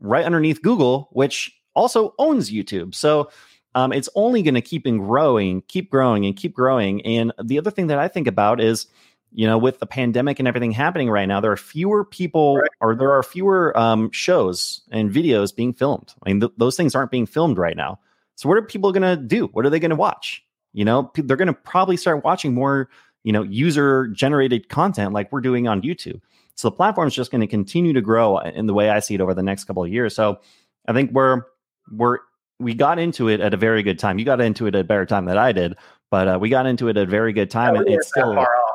right 0.01 0.25
underneath 0.25 0.61
Google, 0.61 1.09
which 1.13 1.57
also 1.75 2.15
owns 2.19 2.51
YouTube. 2.51 2.95
So 2.95 3.31
um, 3.75 3.93
it's 3.93 4.09
only 4.15 4.43
going 4.43 4.55
to 4.55 4.61
keep 4.61 4.87
and 4.87 4.99
growing, 4.99 5.63
keep 5.69 5.91
growing, 5.91 6.27
and 6.27 6.37
keep 6.37 6.53
growing. 6.53 7.01
And 7.07 7.33
the 7.43 7.59
other 7.59 7.71
thing 7.71 7.87
that 7.87 7.99
I 7.99 8.09
think 8.09 8.27
about 8.27 8.61
is 8.61 8.87
you 9.35 9.47
know 9.47 9.59
with 9.59 9.79
the 9.79 9.87
pandemic 9.87 10.39
and 10.39 10.47
everything 10.47 10.71
happening 10.71 11.11
right 11.11 11.27
now 11.27 11.41
there 11.41 11.53
are 11.53 11.57
fewer 11.57 12.05
people 12.05 12.59
right. 12.59 12.71
or 12.81 12.95
there 12.95 13.13
are 13.13 13.23
fewer 13.23 13.77
um, 13.79 14.11
shows 14.11 14.83
and 14.91 15.11
videos 15.11 15.55
being 15.55 15.73
filmed. 15.73 16.15
I 16.25 16.31
mean 16.31 16.41
th- 16.41 16.53
those 16.57 16.77
things 16.77 16.95
aren't 16.95 17.11
being 17.11 17.27
filmed 17.27 17.59
right 17.59 17.77
now. 17.77 17.99
So 18.37 18.49
what 18.49 18.59
are 18.59 18.63
people 18.63 18.93
going 18.93 19.03
to 19.03 19.17
do? 19.17 19.47
What 19.49 19.67
are 19.67 19.71
they 19.71 19.81
going 19.81 19.91
to 19.91 19.97
watch? 19.97 20.45
You 20.73 20.85
know 20.85 21.05
p- 21.05 21.23
they're 21.23 21.37
going 21.37 21.49
to 21.49 21.55
probably 21.55 21.97
start 21.97 22.25
watching 22.25 22.55
more 22.55 22.89
you 23.25 23.33
know 23.33 23.43
user 23.43 24.09
generated 24.09 24.69
content 24.69 25.13
like 25.13 25.33
we're 25.33 25.41
doing 25.41 25.69
on 25.69 25.83
youtube. 25.83 26.21
So 26.55 26.69
the 26.69 26.77
platform 26.77 27.09
is 27.09 27.15
just 27.15 27.31
going 27.31 27.41
to 27.41 27.47
continue 27.47 27.93
to 27.95 28.01
grow 28.01 28.39
in 28.39 28.67
the 28.67 28.75
way 28.75 28.91
i 28.91 29.01
see 29.01 29.15
it 29.15 29.21
over 29.21 29.35
the 29.35 29.43
next 29.43 29.65
couple 29.65 29.85
of 29.85 29.91
years. 29.91 30.15
So 30.15 30.41
i 30.89 30.93
think 30.93 31.13
we're 31.13 31.43
we're 31.91 32.19
we 32.59 32.75
got 32.75 32.99
into 32.99 33.29
it 33.29 33.41
at 33.41 33.53
a 33.55 33.57
very 33.57 33.83
good 33.83 33.99
time. 33.99 34.21
You 34.21 34.25
got 34.25 34.41
into 34.41 34.67
it 34.67 34.75
at 34.75 34.83
a 34.83 34.85
better 34.85 35.07
time 35.07 35.25
than 35.25 35.39
i 35.39 35.53
did 35.53 35.77
but 36.13 36.29
uh, 36.29 36.39
we 36.39 36.51
got 36.51 36.67
into 36.67 36.89
it 36.89 36.97
at 36.99 37.05
a 37.05 37.11
very 37.11 37.33
good 37.33 37.51
time 37.51 37.75
and 37.75 37.89
it's 37.89 38.09
still 38.09 38.35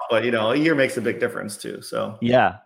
but 0.09 0.23
you 0.23 0.31
know, 0.31 0.51
a 0.51 0.55
year 0.55 0.75
makes 0.75 0.97
a 0.97 1.01
big 1.01 1.19
difference 1.19 1.57
too. 1.57 1.81
So 1.81 2.17
yeah. 2.21 2.57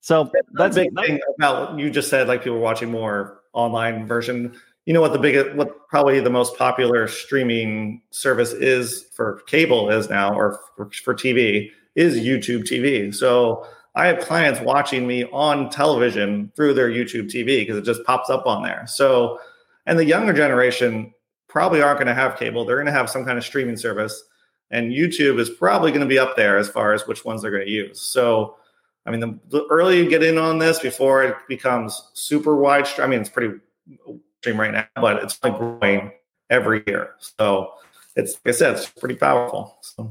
So 0.00 0.30
that's 0.54 0.74
big 0.74 0.94
thing 0.96 1.20
about 1.38 1.78
you 1.78 1.88
just 1.88 2.10
said, 2.10 2.26
like 2.26 2.42
people 2.42 2.58
watching 2.58 2.90
more 2.90 3.40
online 3.52 4.06
version. 4.06 4.54
You 4.84 4.92
know 4.92 5.00
what 5.00 5.12
the 5.12 5.18
biggest, 5.18 5.54
what 5.54 5.88
probably 5.88 6.18
the 6.18 6.30
most 6.30 6.58
popular 6.58 7.06
streaming 7.06 8.02
service 8.10 8.52
is 8.52 9.06
for 9.14 9.42
cable 9.46 9.90
is 9.90 10.10
now, 10.10 10.34
or 10.34 10.58
for, 10.76 10.90
for 10.90 11.14
TV 11.14 11.70
is 11.94 12.16
YouTube 12.16 12.64
TV. 12.64 13.14
So 13.14 13.64
I 13.94 14.06
have 14.06 14.20
clients 14.20 14.60
watching 14.60 15.06
me 15.06 15.24
on 15.26 15.70
television 15.70 16.50
through 16.56 16.74
their 16.74 16.88
YouTube 16.88 17.26
TV 17.26 17.60
because 17.60 17.76
it 17.76 17.84
just 17.84 18.02
pops 18.04 18.30
up 18.30 18.46
on 18.46 18.62
there. 18.62 18.84
So, 18.86 19.38
and 19.86 19.98
the 19.98 20.04
younger 20.04 20.32
generation 20.32 21.12
probably 21.48 21.82
aren't 21.82 21.98
going 21.98 22.08
to 22.08 22.14
have 22.14 22.38
cable. 22.38 22.64
They're 22.64 22.76
going 22.76 22.86
to 22.86 22.92
have 22.92 23.10
some 23.10 23.24
kind 23.24 23.36
of 23.36 23.44
streaming 23.44 23.76
service 23.76 24.24
and 24.72 24.90
YouTube 24.90 25.38
is 25.38 25.50
probably 25.50 25.90
going 25.90 26.00
to 26.00 26.06
be 26.06 26.18
up 26.18 26.34
there 26.34 26.58
as 26.58 26.68
far 26.68 26.92
as 26.92 27.06
which 27.06 27.24
ones 27.24 27.42
they're 27.42 27.50
going 27.50 27.66
to 27.66 27.70
use. 27.70 28.00
So, 28.00 28.56
I 29.06 29.10
mean, 29.10 29.20
the, 29.20 29.38
the 29.50 29.66
earlier 29.70 30.02
you 30.02 30.10
get 30.10 30.22
in 30.22 30.38
on 30.38 30.58
this 30.58 30.80
before 30.80 31.22
it 31.22 31.36
becomes 31.48 32.10
super 32.14 32.56
wide. 32.56 32.88
I 32.98 33.06
mean, 33.06 33.20
it's 33.20 33.28
pretty 33.28 33.54
stream 34.40 34.58
right 34.58 34.72
now, 34.72 34.86
but 34.96 35.22
it's 35.22 35.38
like 35.44 35.56
growing 35.56 36.12
every 36.50 36.82
year. 36.86 37.14
So, 37.18 37.74
it's 38.16 38.34
like 38.44 38.54
I 38.54 38.58
said, 38.58 38.76
it's 38.76 38.88
pretty 38.88 39.14
powerful. 39.14 39.78
So. 39.82 40.10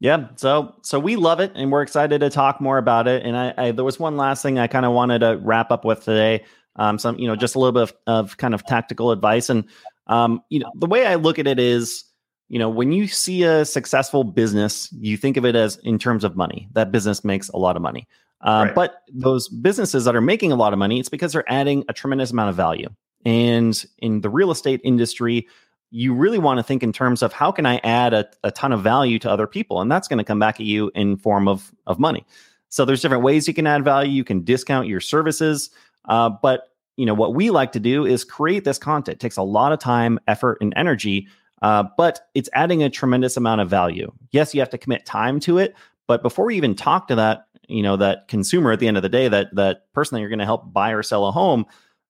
Yeah, 0.00 0.30
so 0.34 0.74
so 0.82 0.98
we 0.98 1.14
love 1.14 1.38
it, 1.38 1.52
and 1.54 1.70
we're 1.70 1.82
excited 1.82 2.22
to 2.22 2.30
talk 2.30 2.60
more 2.60 2.76
about 2.78 3.06
it. 3.06 3.24
And 3.24 3.36
I, 3.36 3.54
I 3.56 3.70
there 3.70 3.84
was 3.84 4.00
one 4.00 4.16
last 4.16 4.42
thing 4.42 4.58
I 4.58 4.66
kind 4.66 4.84
of 4.84 4.92
wanted 4.92 5.20
to 5.20 5.38
wrap 5.40 5.70
up 5.70 5.84
with 5.84 6.04
today. 6.04 6.44
Um, 6.74 6.98
some 6.98 7.18
you 7.18 7.28
know 7.28 7.36
just 7.36 7.54
a 7.54 7.60
little 7.60 7.72
bit 7.72 7.82
of, 7.82 7.94
of 8.08 8.36
kind 8.36 8.52
of 8.52 8.66
tactical 8.66 9.12
advice, 9.12 9.48
and 9.48 9.64
um, 10.08 10.42
you 10.48 10.58
know 10.58 10.72
the 10.74 10.88
way 10.88 11.06
I 11.06 11.14
look 11.14 11.38
at 11.38 11.46
it 11.46 11.60
is 11.60 12.04
you 12.52 12.58
know, 12.58 12.68
when 12.68 12.92
you 12.92 13.06
see 13.06 13.44
a 13.44 13.64
successful 13.64 14.24
business, 14.24 14.92
you 14.92 15.16
think 15.16 15.38
of 15.38 15.46
it 15.46 15.56
as 15.56 15.78
in 15.84 15.98
terms 15.98 16.22
of 16.22 16.36
money. 16.36 16.68
That 16.72 16.92
business 16.92 17.24
makes 17.24 17.48
a 17.48 17.56
lot 17.56 17.76
of 17.76 17.82
money. 17.82 18.06
Uh, 18.42 18.64
right. 18.66 18.74
But 18.74 18.96
those 19.10 19.48
businesses 19.48 20.04
that 20.04 20.14
are 20.14 20.20
making 20.20 20.52
a 20.52 20.54
lot 20.54 20.74
of 20.74 20.78
money, 20.78 21.00
it's 21.00 21.08
because 21.08 21.32
they're 21.32 21.50
adding 21.50 21.82
a 21.88 21.94
tremendous 21.94 22.30
amount 22.30 22.50
of 22.50 22.54
value. 22.54 22.90
And 23.24 23.82
in 24.00 24.20
the 24.20 24.28
real 24.28 24.50
estate 24.50 24.82
industry, 24.84 25.48
you 25.92 26.12
really 26.12 26.38
want 26.38 26.58
to 26.58 26.62
think 26.62 26.82
in 26.82 26.92
terms 26.92 27.22
of 27.22 27.32
how 27.32 27.52
can 27.52 27.64
I 27.64 27.76
add 27.84 28.12
a, 28.12 28.28
a 28.44 28.50
ton 28.50 28.72
of 28.72 28.82
value 28.82 29.18
to 29.20 29.30
other 29.30 29.46
people? 29.46 29.80
And 29.80 29.90
that's 29.90 30.06
going 30.06 30.18
to 30.18 30.24
come 30.24 30.38
back 30.38 30.60
at 30.60 30.66
you 30.66 30.90
in 30.94 31.16
form 31.16 31.48
of, 31.48 31.72
of 31.86 31.98
money. 31.98 32.26
So 32.68 32.84
there's 32.84 33.00
different 33.00 33.22
ways 33.22 33.48
you 33.48 33.54
can 33.54 33.66
add 33.66 33.82
value. 33.82 34.12
You 34.12 34.24
can 34.24 34.44
discount 34.44 34.88
your 34.88 35.00
services. 35.00 35.70
Uh, 36.04 36.28
but 36.28 36.68
you 36.98 37.06
know 37.06 37.14
what 37.14 37.34
we 37.34 37.48
like 37.48 37.72
to 37.72 37.80
do 37.80 38.04
is 38.04 38.24
create 38.24 38.64
this 38.64 38.76
content. 38.76 39.16
It 39.16 39.20
takes 39.20 39.38
a 39.38 39.42
lot 39.42 39.72
of 39.72 39.78
time, 39.78 40.18
effort, 40.28 40.58
and 40.60 40.74
energy, 40.76 41.28
uh, 41.62 41.84
but 41.96 42.20
it's 42.34 42.50
adding 42.52 42.82
a 42.82 42.90
tremendous 42.90 43.36
amount 43.36 43.60
of 43.60 43.70
value. 43.70 44.12
Yes, 44.30 44.54
you 44.54 44.60
have 44.60 44.70
to 44.70 44.78
commit 44.78 45.06
time 45.06 45.40
to 45.40 45.58
it, 45.58 45.74
but 46.06 46.22
before 46.22 46.46
we 46.46 46.56
even 46.56 46.74
talk 46.74 47.08
to 47.08 47.14
that, 47.14 47.46
you 47.68 47.82
know, 47.82 47.96
that 47.96 48.28
consumer 48.28 48.72
at 48.72 48.80
the 48.80 48.88
end 48.88 48.96
of 48.96 49.02
the 49.02 49.08
day, 49.08 49.28
that 49.28 49.54
that 49.54 49.92
person 49.92 50.14
that 50.14 50.20
you're 50.20 50.28
going 50.28 50.40
to 50.40 50.44
help 50.44 50.72
buy 50.72 50.90
or 50.90 51.02
sell 51.02 51.26
a 51.26 51.32
home, 51.32 51.64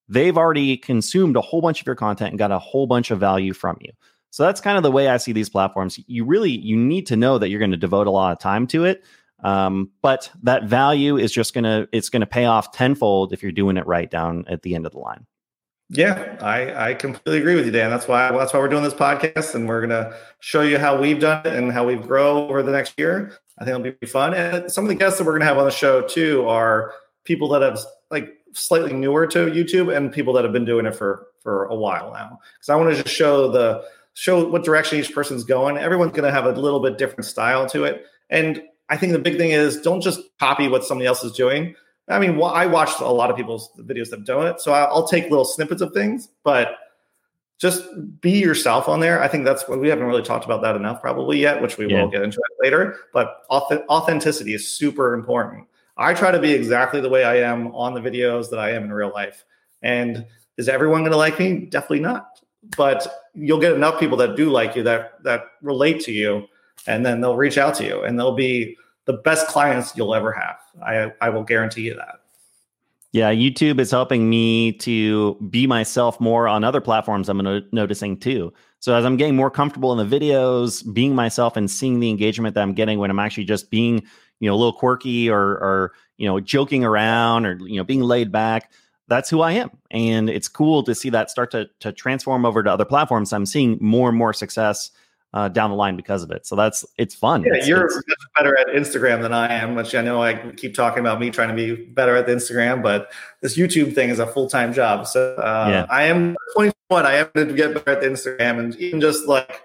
they've 0.09 0.37
already 0.37 0.75
consumed 0.75 1.37
a 1.37 1.41
whole 1.41 1.61
bunch 1.61 1.79
of 1.79 1.87
your 1.87 1.95
content 1.95 2.31
and 2.31 2.39
got 2.39 2.51
a 2.51 2.59
whole 2.59 2.87
bunch 2.87 3.11
of 3.11 3.19
value 3.19 3.53
from 3.53 3.77
you. 3.79 3.91
So 4.31 4.43
that's 4.43 4.61
kind 4.61 4.77
of 4.77 4.83
the 4.83 4.91
way 4.91 5.07
I 5.07 5.17
see 5.17 5.31
these 5.31 5.49
platforms. 5.49 5.99
You 6.07 6.25
really 6.25 6.51
you 6.51 6.75
need 6.75 7.05
to 7.07 7.15
know 7.15 7.37
that 7.37 7.49
you're 7.49 7.59
going 7.59 7.71
to 7.71 7.77
devote 7.77 8.07
a 8.07 8.11
lot 8.11 8.31
of 8.31 8.39
time 8.39 8.65
to 8.67 8.83
it. 8.85 9.03
Um, 9.43 9.91
but 10.01 10.31
that 10.43 10.63
value 10.63 11.17
is 11.17 11.31
just 11.31 11.53
gonna 11.53 11.87
it's 11.91 12.09
gonna 12.09 12.25
pay 12.25 12.45
off 12.45 12.71
tenfold 12.71 13.33
if 13.33 13.43
you're 13.43 13.51
doing 13.51 13.77
it 13.77 13.85
right 13.85 14.09
down 14.09 14.45
at 14.47 14.61
the 14.61 14.73
end 14.73 14.85
of 14.85 14.93
the 14.93 14.99
line. 14.99 15.25
Yeah, 15.89 16.37
I, 16.41 16.91
I 16.91 16.93
completely 16.93 17.39
agree 17.39 17.55
with 17.55 17.65
you, 17.65 17.71
Dan. 17.71 17.89
That's 17.89 18.07
why 18.07 18.31
that's 18.31 18.53
why 18.53 18.59
we're 18.59 18.69
doing 18.69 18.83
this 18.83 18.93
podcast, 18.93 19.53
and 19.53 19.67
we're 19.67 19.81
gonna 19.81 20.15
show 20.39 20.61
you 20.61 20.79
how 20.79 20.99
we've 20.99 21.19
done 21.19 21.45
it 21.45 21.53
and 21.53 21.71
how 21.71 21.85
we 21.85 21.95
grow 21.95 22.47
over 22.47 22.63
the 22.63 22.71
next 22.71 22.97
year. 22.97 23.33
I 23.59 23.65
think 23.65 23.79
it'll 23.79 23.97
be 23.99 24.07
fun. 24.07 24.33
And 24.33 24.71
some 24.71 24.85
of 24.85 24.89
the 24.89 24.95
guests 24.95 25.19
that 25.19 25.25
we're 25.25 25.33
gonna 25.33 25.45
have 25.45 25.57
on 25.57 25.65
the 25.65 25.71
show 25.71 26.01
too 26.01 26.47
are 26.47 26.93
people 27.25 27.49
that 27.49 27.61
have 27.61 27.79
like 28.09 28.33
slightly 28.53 28.93
newer 28.93 29.27
to 29.27 29.45
YouTube 29.47 29.95
and 29.95 30.11
people 30.11 30.33
that 30.33 30.43
have 30.43 30.53
been 30.53 30.65
doing 30.65 30.85
it 30.85 30.95
for 30.95 31.27
for 31.41 31.65
a 31.65 31.75
while 31.75 32.11
now. 32.13 32.39
Because 32.55 32.69
I 32.69 32.75
want 32.75 32.95
to 32.95 33.03
just 33.03 33.13
show 33.13 33.51
the 33.51 33.83
show 34.13 34.47
what 34.47 34.63
direction 34.63 34.99
each 34.99 35.13
person's 35.13 35.43
going. 35.43 35.77
Everyone's 35.77 36.13
gonna 36.13 36.31
have 36.31 36.45
a 36.45 36.51
little 36.53 36.79
bit 36.79 36.97
different 36.97 37.25
style 37.25 37.67
to 37.69 37.83
it, 37.83 38.05
and 38.29 38.63
I 38.89 38.97
think 38.97 39.11
the 39.13 39.19
big 39.19 39.37
thing 39.37 39.51
is 39.51 39.81
don't 39.81 40.01
just 40.01 40.21
copy 40.39 40.67
what 40.67 40.85
somebody 40.85 41.07
else 41.07 41.23
is 41.23 41.33
doing. 41.33 41.75
I 42.09 42.19
mean, 42.19 42.41
I 42.41 42.65
watched 42.65 42.99
a 42.99 43.07
lot 43.07 43.29
of 43.29 43.37
people's 43.37 43.71
videos 43.79 44.09
that 44.09 44.19
have 44.19 44.25
done 44.25 44.47
it, 44.47 44.59
so 44.59 44.73
I'll 44.73 45.07
take 45.07 45.29
little 45.29 45.45
snippets 45.45 45.81
of 45.81 45.93
things, 45.93 46.29
but 46.43 46.75
just 47.59 47.85
be 48.19 48.31
yourself 48.31 48.89
on 48.89 48.99
there. 48.99 49.23
I 49.23 49.29
think 49.29 49.45
that's 49.45 49.67
what 49.69 49.79
we 49.79 49.87
haven't 49.87 50.05
really 50.05 50.21
talked 50.21 50.43
about 50.43 50.61
that 50.63 50.75
enough, 50.75 51.01
probably 51.01 51.39
yet, 51.39 51.61
which 51.61 51.77
we 51.77 51.87
yeah. 51.87 52.01
will 52.01 52.09
get 52.09 52.21
into 52.21 52.41
later. 52.61 52.97
But 53.13 53.43
authenticity 53.49 54.53
is 54.53 54.67
super 54.67 55.13
important. 55.13 55.65
I 55.95 56.13
try 56.13 56.31
to 56.31 56.39
be 56.39 56.51
exactly 56.51 56.99
the 56.99 57.09
way 57.09 57.23
I 57.23 57.37
am 57.37 57.73
on 57.73 57.93
the 57.93 58.01
videos 58.01 58.49
that 58.49 58.59
I 58.59 58.71
am 58.71 58.83
in 58.83 58.91
real 58.91 59.11
life. 59.13 59.45
And 59.81 60.25
is 60.57 60.67
everyone 60.67 61.01
going 61.01 61.11
to 61.11 61.17
like 61.17 61.39
me? 61.39 61.67
Definitely 61.67 62.01
not. 62.01 62.41
But 62.75 63.07
you'll 63.33 63.59
get 63.59 63.73
enough 63.73 63.99
people 63.99 64.17
that 64.17 64.35
do 64.35 64.49
like 64.49 64.75
you 64.75 64.83
that 64.83 65.23
that 65.23 65.45
relate 65.61 66.01
to 66.01 66.11
you 66.11 66.47
and 66.87 67.05
then 67.05 67.21
they'll 67.21 67.35
reach 67.35 67.57
out 67.57 67.75
to 67.75 67.85
you 67.85 68.01
and 68.03 68.17
they'll 68.17 68.35
be 68.35 68.77
the 69.05 69.13
best 69.13 69.47
clients 69.47 69.95
you'll 69.95 70.15
ever 70.15 70.31
have. 70.31 70.57
I, 70.85 71.11
I 71.21 71.29
will 71.29 71.43
guarantee 71.43 71.81
you 71.81 71.95
that. 71.95 72.19
Yeah, 73.11 73.31
YouTube 73.31 73.79
is 73.79 73.91
helping 73.91 74.27
me 74.27 74.71
to 74.79 75.35
be 75.49 75.67
myself 75.67 76.19
more 76.19 76.47
on 76.47 76.63
other 76.63 76.81
platforms. 76.81 77.29
I'm 77.29 77.37
no- 77.37 77.61
noticing 77.71 78.17
too. 78.17 78.51
So 78.79 78.95
as 78.95 79.05
I'm 79.05 79.17
getting 79.17 79.35
more 79.35 79.51
comfortable 79.51 79.97
in 79.97 80.09
the 80.09 80.19
videos, 80.19 80.83
being 80.93 81.13
myself 81.13 81.55
and 81.55 81.69
seeing 81.69 81.99
the 81.99 82.09
engagement 82.09 82.55
that 82.55 82.61
I'm 82.61 82.73
getting 82.73 82.97
when 82.97 83.11
I'm 83.11 83.19
actually 83.19 83.45
just 83.45 83.69
being, 83.69 84.03
you 84.39 84.49
know, 84.49 84.55
a 84.55 84.57
little 84.57 84.73
quirky 84.73 85.29
or, 85.29 85.41
or 85.41 85.93
you 86.17 86.27
know, 86.27 86.39
joking 86.39 86.83
around 86.83 87.45
or 87.45 87.57
you 87.67 87.77
know, 87.77 87.83
being 87.83 88.01
laid 88.01 88.31
back, 88.31 88.71
that's 89.07 89.29
who 89.29 89.41
I 89.41 89.51
am. 89.53 89.69
And 89.91 90.27
it's 90.29 90.47
cool 90.47 90.81
to 90.83 90.95
see 90.95 91.09
that 91.11 91.29
start 91.29 91.51
to 91.51 91.69
to 91.81 91.91
transform 91.91 92.45
over 92.45 92.63
to 92.63 92.71
other 92.71 92.85
platforms. 92.85 93.31
I'm 93.31 93.45
seeing 93.45 93.77
more 93.79 94.09
and 94.09 94.17
more 94.17 94.33
success 94.33 94.89
uh, 95.33 95.49
down 95.49 95.71
the 95.71 95.75
line 95.75 95.95
because 95.95 96.21
of 96.23 96.31
it. 96.31 96.45
So 96.45 96.55
that's 96.55 96.85
it's 96.97 97.15
fun. 97.15 97.43
Yeah, 97.43 97.55
it's, 97.55 97.67
you're 97.67 97.85
it's, 97.85 98.03
better 98.37 98.57
at 98.57 98.67
Instagram 98.67 99.21
than 99.21 99.33
I 99.33 99.51
am, 99.53 99.75
which 99.75 99.95
I 99.95 100.01
know 100.01 100.21
I 100.21 100.35
keep 100.51 100.75
talking 100.75 100.99
about 100.99 101.19
me 101.19 101.31
trying 101.31 101.49
to 101.49 101.55
be 101.55 101.75
better 101.75 102.15
at 102.15 102.27
the 102.27 102.33
Instagram, 102.33 102.83
but 102.83 103.11
this 103.41 103.57
YouTube 103.57 103.95
thing 103.95 104.09
is 104.09 104.19
a 104.19 104.27
full 104.27 104.47
time 104.47 104.73
job. 104.73 105.07
So 105.07 105.35
uh, 105.35 105.67
yeah. 105.69 105.85
I 105.89 106.03
am 106.03 106.35
21. 106.55 106.73
I 106.91 107.13
am 107.15 107.29
to 107.35 107.53
get 107.53 107.73
better 107.73 107.89
at 107.91 108.01
the 108.01 108.07
Instagram 108.07 108.59
and 108.59 108.75
even 108.75 109.01
just 109.01 109.27
like 109.27 109.61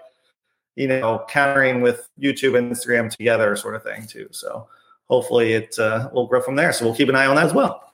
you 0.75 0.87
know 0.87 1.23
countering 1.29 1.81
with 1.81 2.09
YouTube 2.19 2.57
and 2.57 2.71
Instagram 2.71 3.15
together, 3.15 3.55
sort 3.55 3.75
of 3.75 3.83
thing 3.83 4.07
too. 4.07 4.27
So 4.31 4.67
hopefully 5.07 5.53
it 5.53 5.77
uh, 5.77 6.09
will 6.11 6.25
grow 6.25 6.41
from 6.41 6.55
there. 6.55 6.73
So 6.73 6.85
we'll 6.85 6.95
keep 6.95 7.09
an 7.09 7.15
eye 7.15 7.27
on 7.27 7.35
that 7.35 7.45
as 7.45 7.53
well. 7.53 7.88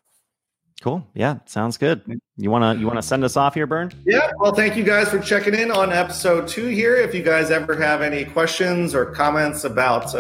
Cool. 0.82 1.08
Yeah, 1.14 1.40
sounds 1.46 1.78
good. 1.78 2.02
You 2.38 2.52
wanna 2.52 2.76
you 2.76 2.86
wanna 2.86 3.02
send 3.02 3.24
us 3.24 3.38
off 3.38 3.54
here, 3.56 3.66
Bern? 3.66 3.92
Yeah. 4.06 4.30
Well, 4.38 4.54
thank 4.54 4.76
you 4.76 4.84
guys 4.84 5.10
for 5.10 5.20
checking 5.20 5.56
in 5.56 5.72
on 5.72 5.92
episode 5.92 6.48
two 6.48 6.68
here. 6.68 6.96
If 6.96 7.16
you 7.16 7.24
guys 7.24 7.50
ever 7.50 7.76
have 7.78 8.02
any 8.02 8.26
questions 8.26 8.94
or 8.94 9.06
comments 9.06 9.64
about 9.64 10.14
uh, 10.14 10.18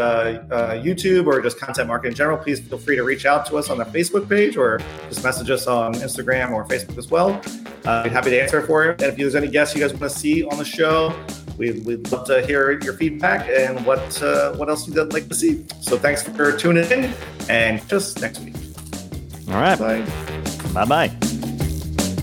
uh, 0.49 0.71
YouTube 0.75 1.27
or 1.27 1.41
just 1.41 1.59
content 1.59 1.89
marketing 1.89 2.13
in 2.13 2.15
general, 2.15 2.37
please 2.37 2.61
feel 2.61 2.77
free 2.77 2.95
to 2.95 3.03
reach 3.03 3.25
out 3.25 3.45
to 3.47 3.57
us 3.57 3.69
on 3.69 3.77
the 3.77 3.83
Facebook 3.85 4.29
page 4.29 4.55
or 4.55 4.79
just 5.09 5.23
message 5.23 5.49
us 5.49 5.67
on 5.67 5.93
Instagram 5.95 6.51
or 6.51 6.65
Facebook 6.65 6.97
as 6.97 7.11
well. 7.11 7.41
Uh, 7.85 8.01
we'd 8.03 8.09
be 8.09 8.13
happy 8.15 8.29
to 8.31 8.41
answer 8.41 8.61
for 8.61 8.85
you. 8.85 8.91
And 8.91 9.01
if 9.03 9.17
there's 9.17 9.35
any 9.35 9.49
guests 9.49 9.75
you 9.75 9.81
guys 9.81 9.91
want 9.91 10.03
to 10.03 10.09
see 10.09 10.45
on 10.45 10.57
the 10.57 10.65
show, 10.65 11.13
we'd, 11.57 11.85
we'd 11.85 12.11
love 12.11 12.25
to 12.27 12.45
hear 12.45 12.79
your 12.79 12.93
feedback 12.93 13.47
and 13.49 13.85
what 13.85 14.23
uh, 14.23 14.53
what 14.53 14.69
else 14.69 14.87
you'd 14.87 15.13
like 15.13 15.27
to 15.27 15.35
see. 15.35 15.65
So 15.81 15.97
thanks 15.97 16.23
for 16.23 16.57
tuning 16.57 16.89
in, 16.89 17.13
and 17.49 17.87
just 17.89 18.21
next 18.21 18.39
week. 18.39 18.55
All 19.49 19.61
right. 19.61 19.77
Bye. 19.77 20.44
Bye 20.75 20.83
bye. 20.83 21.24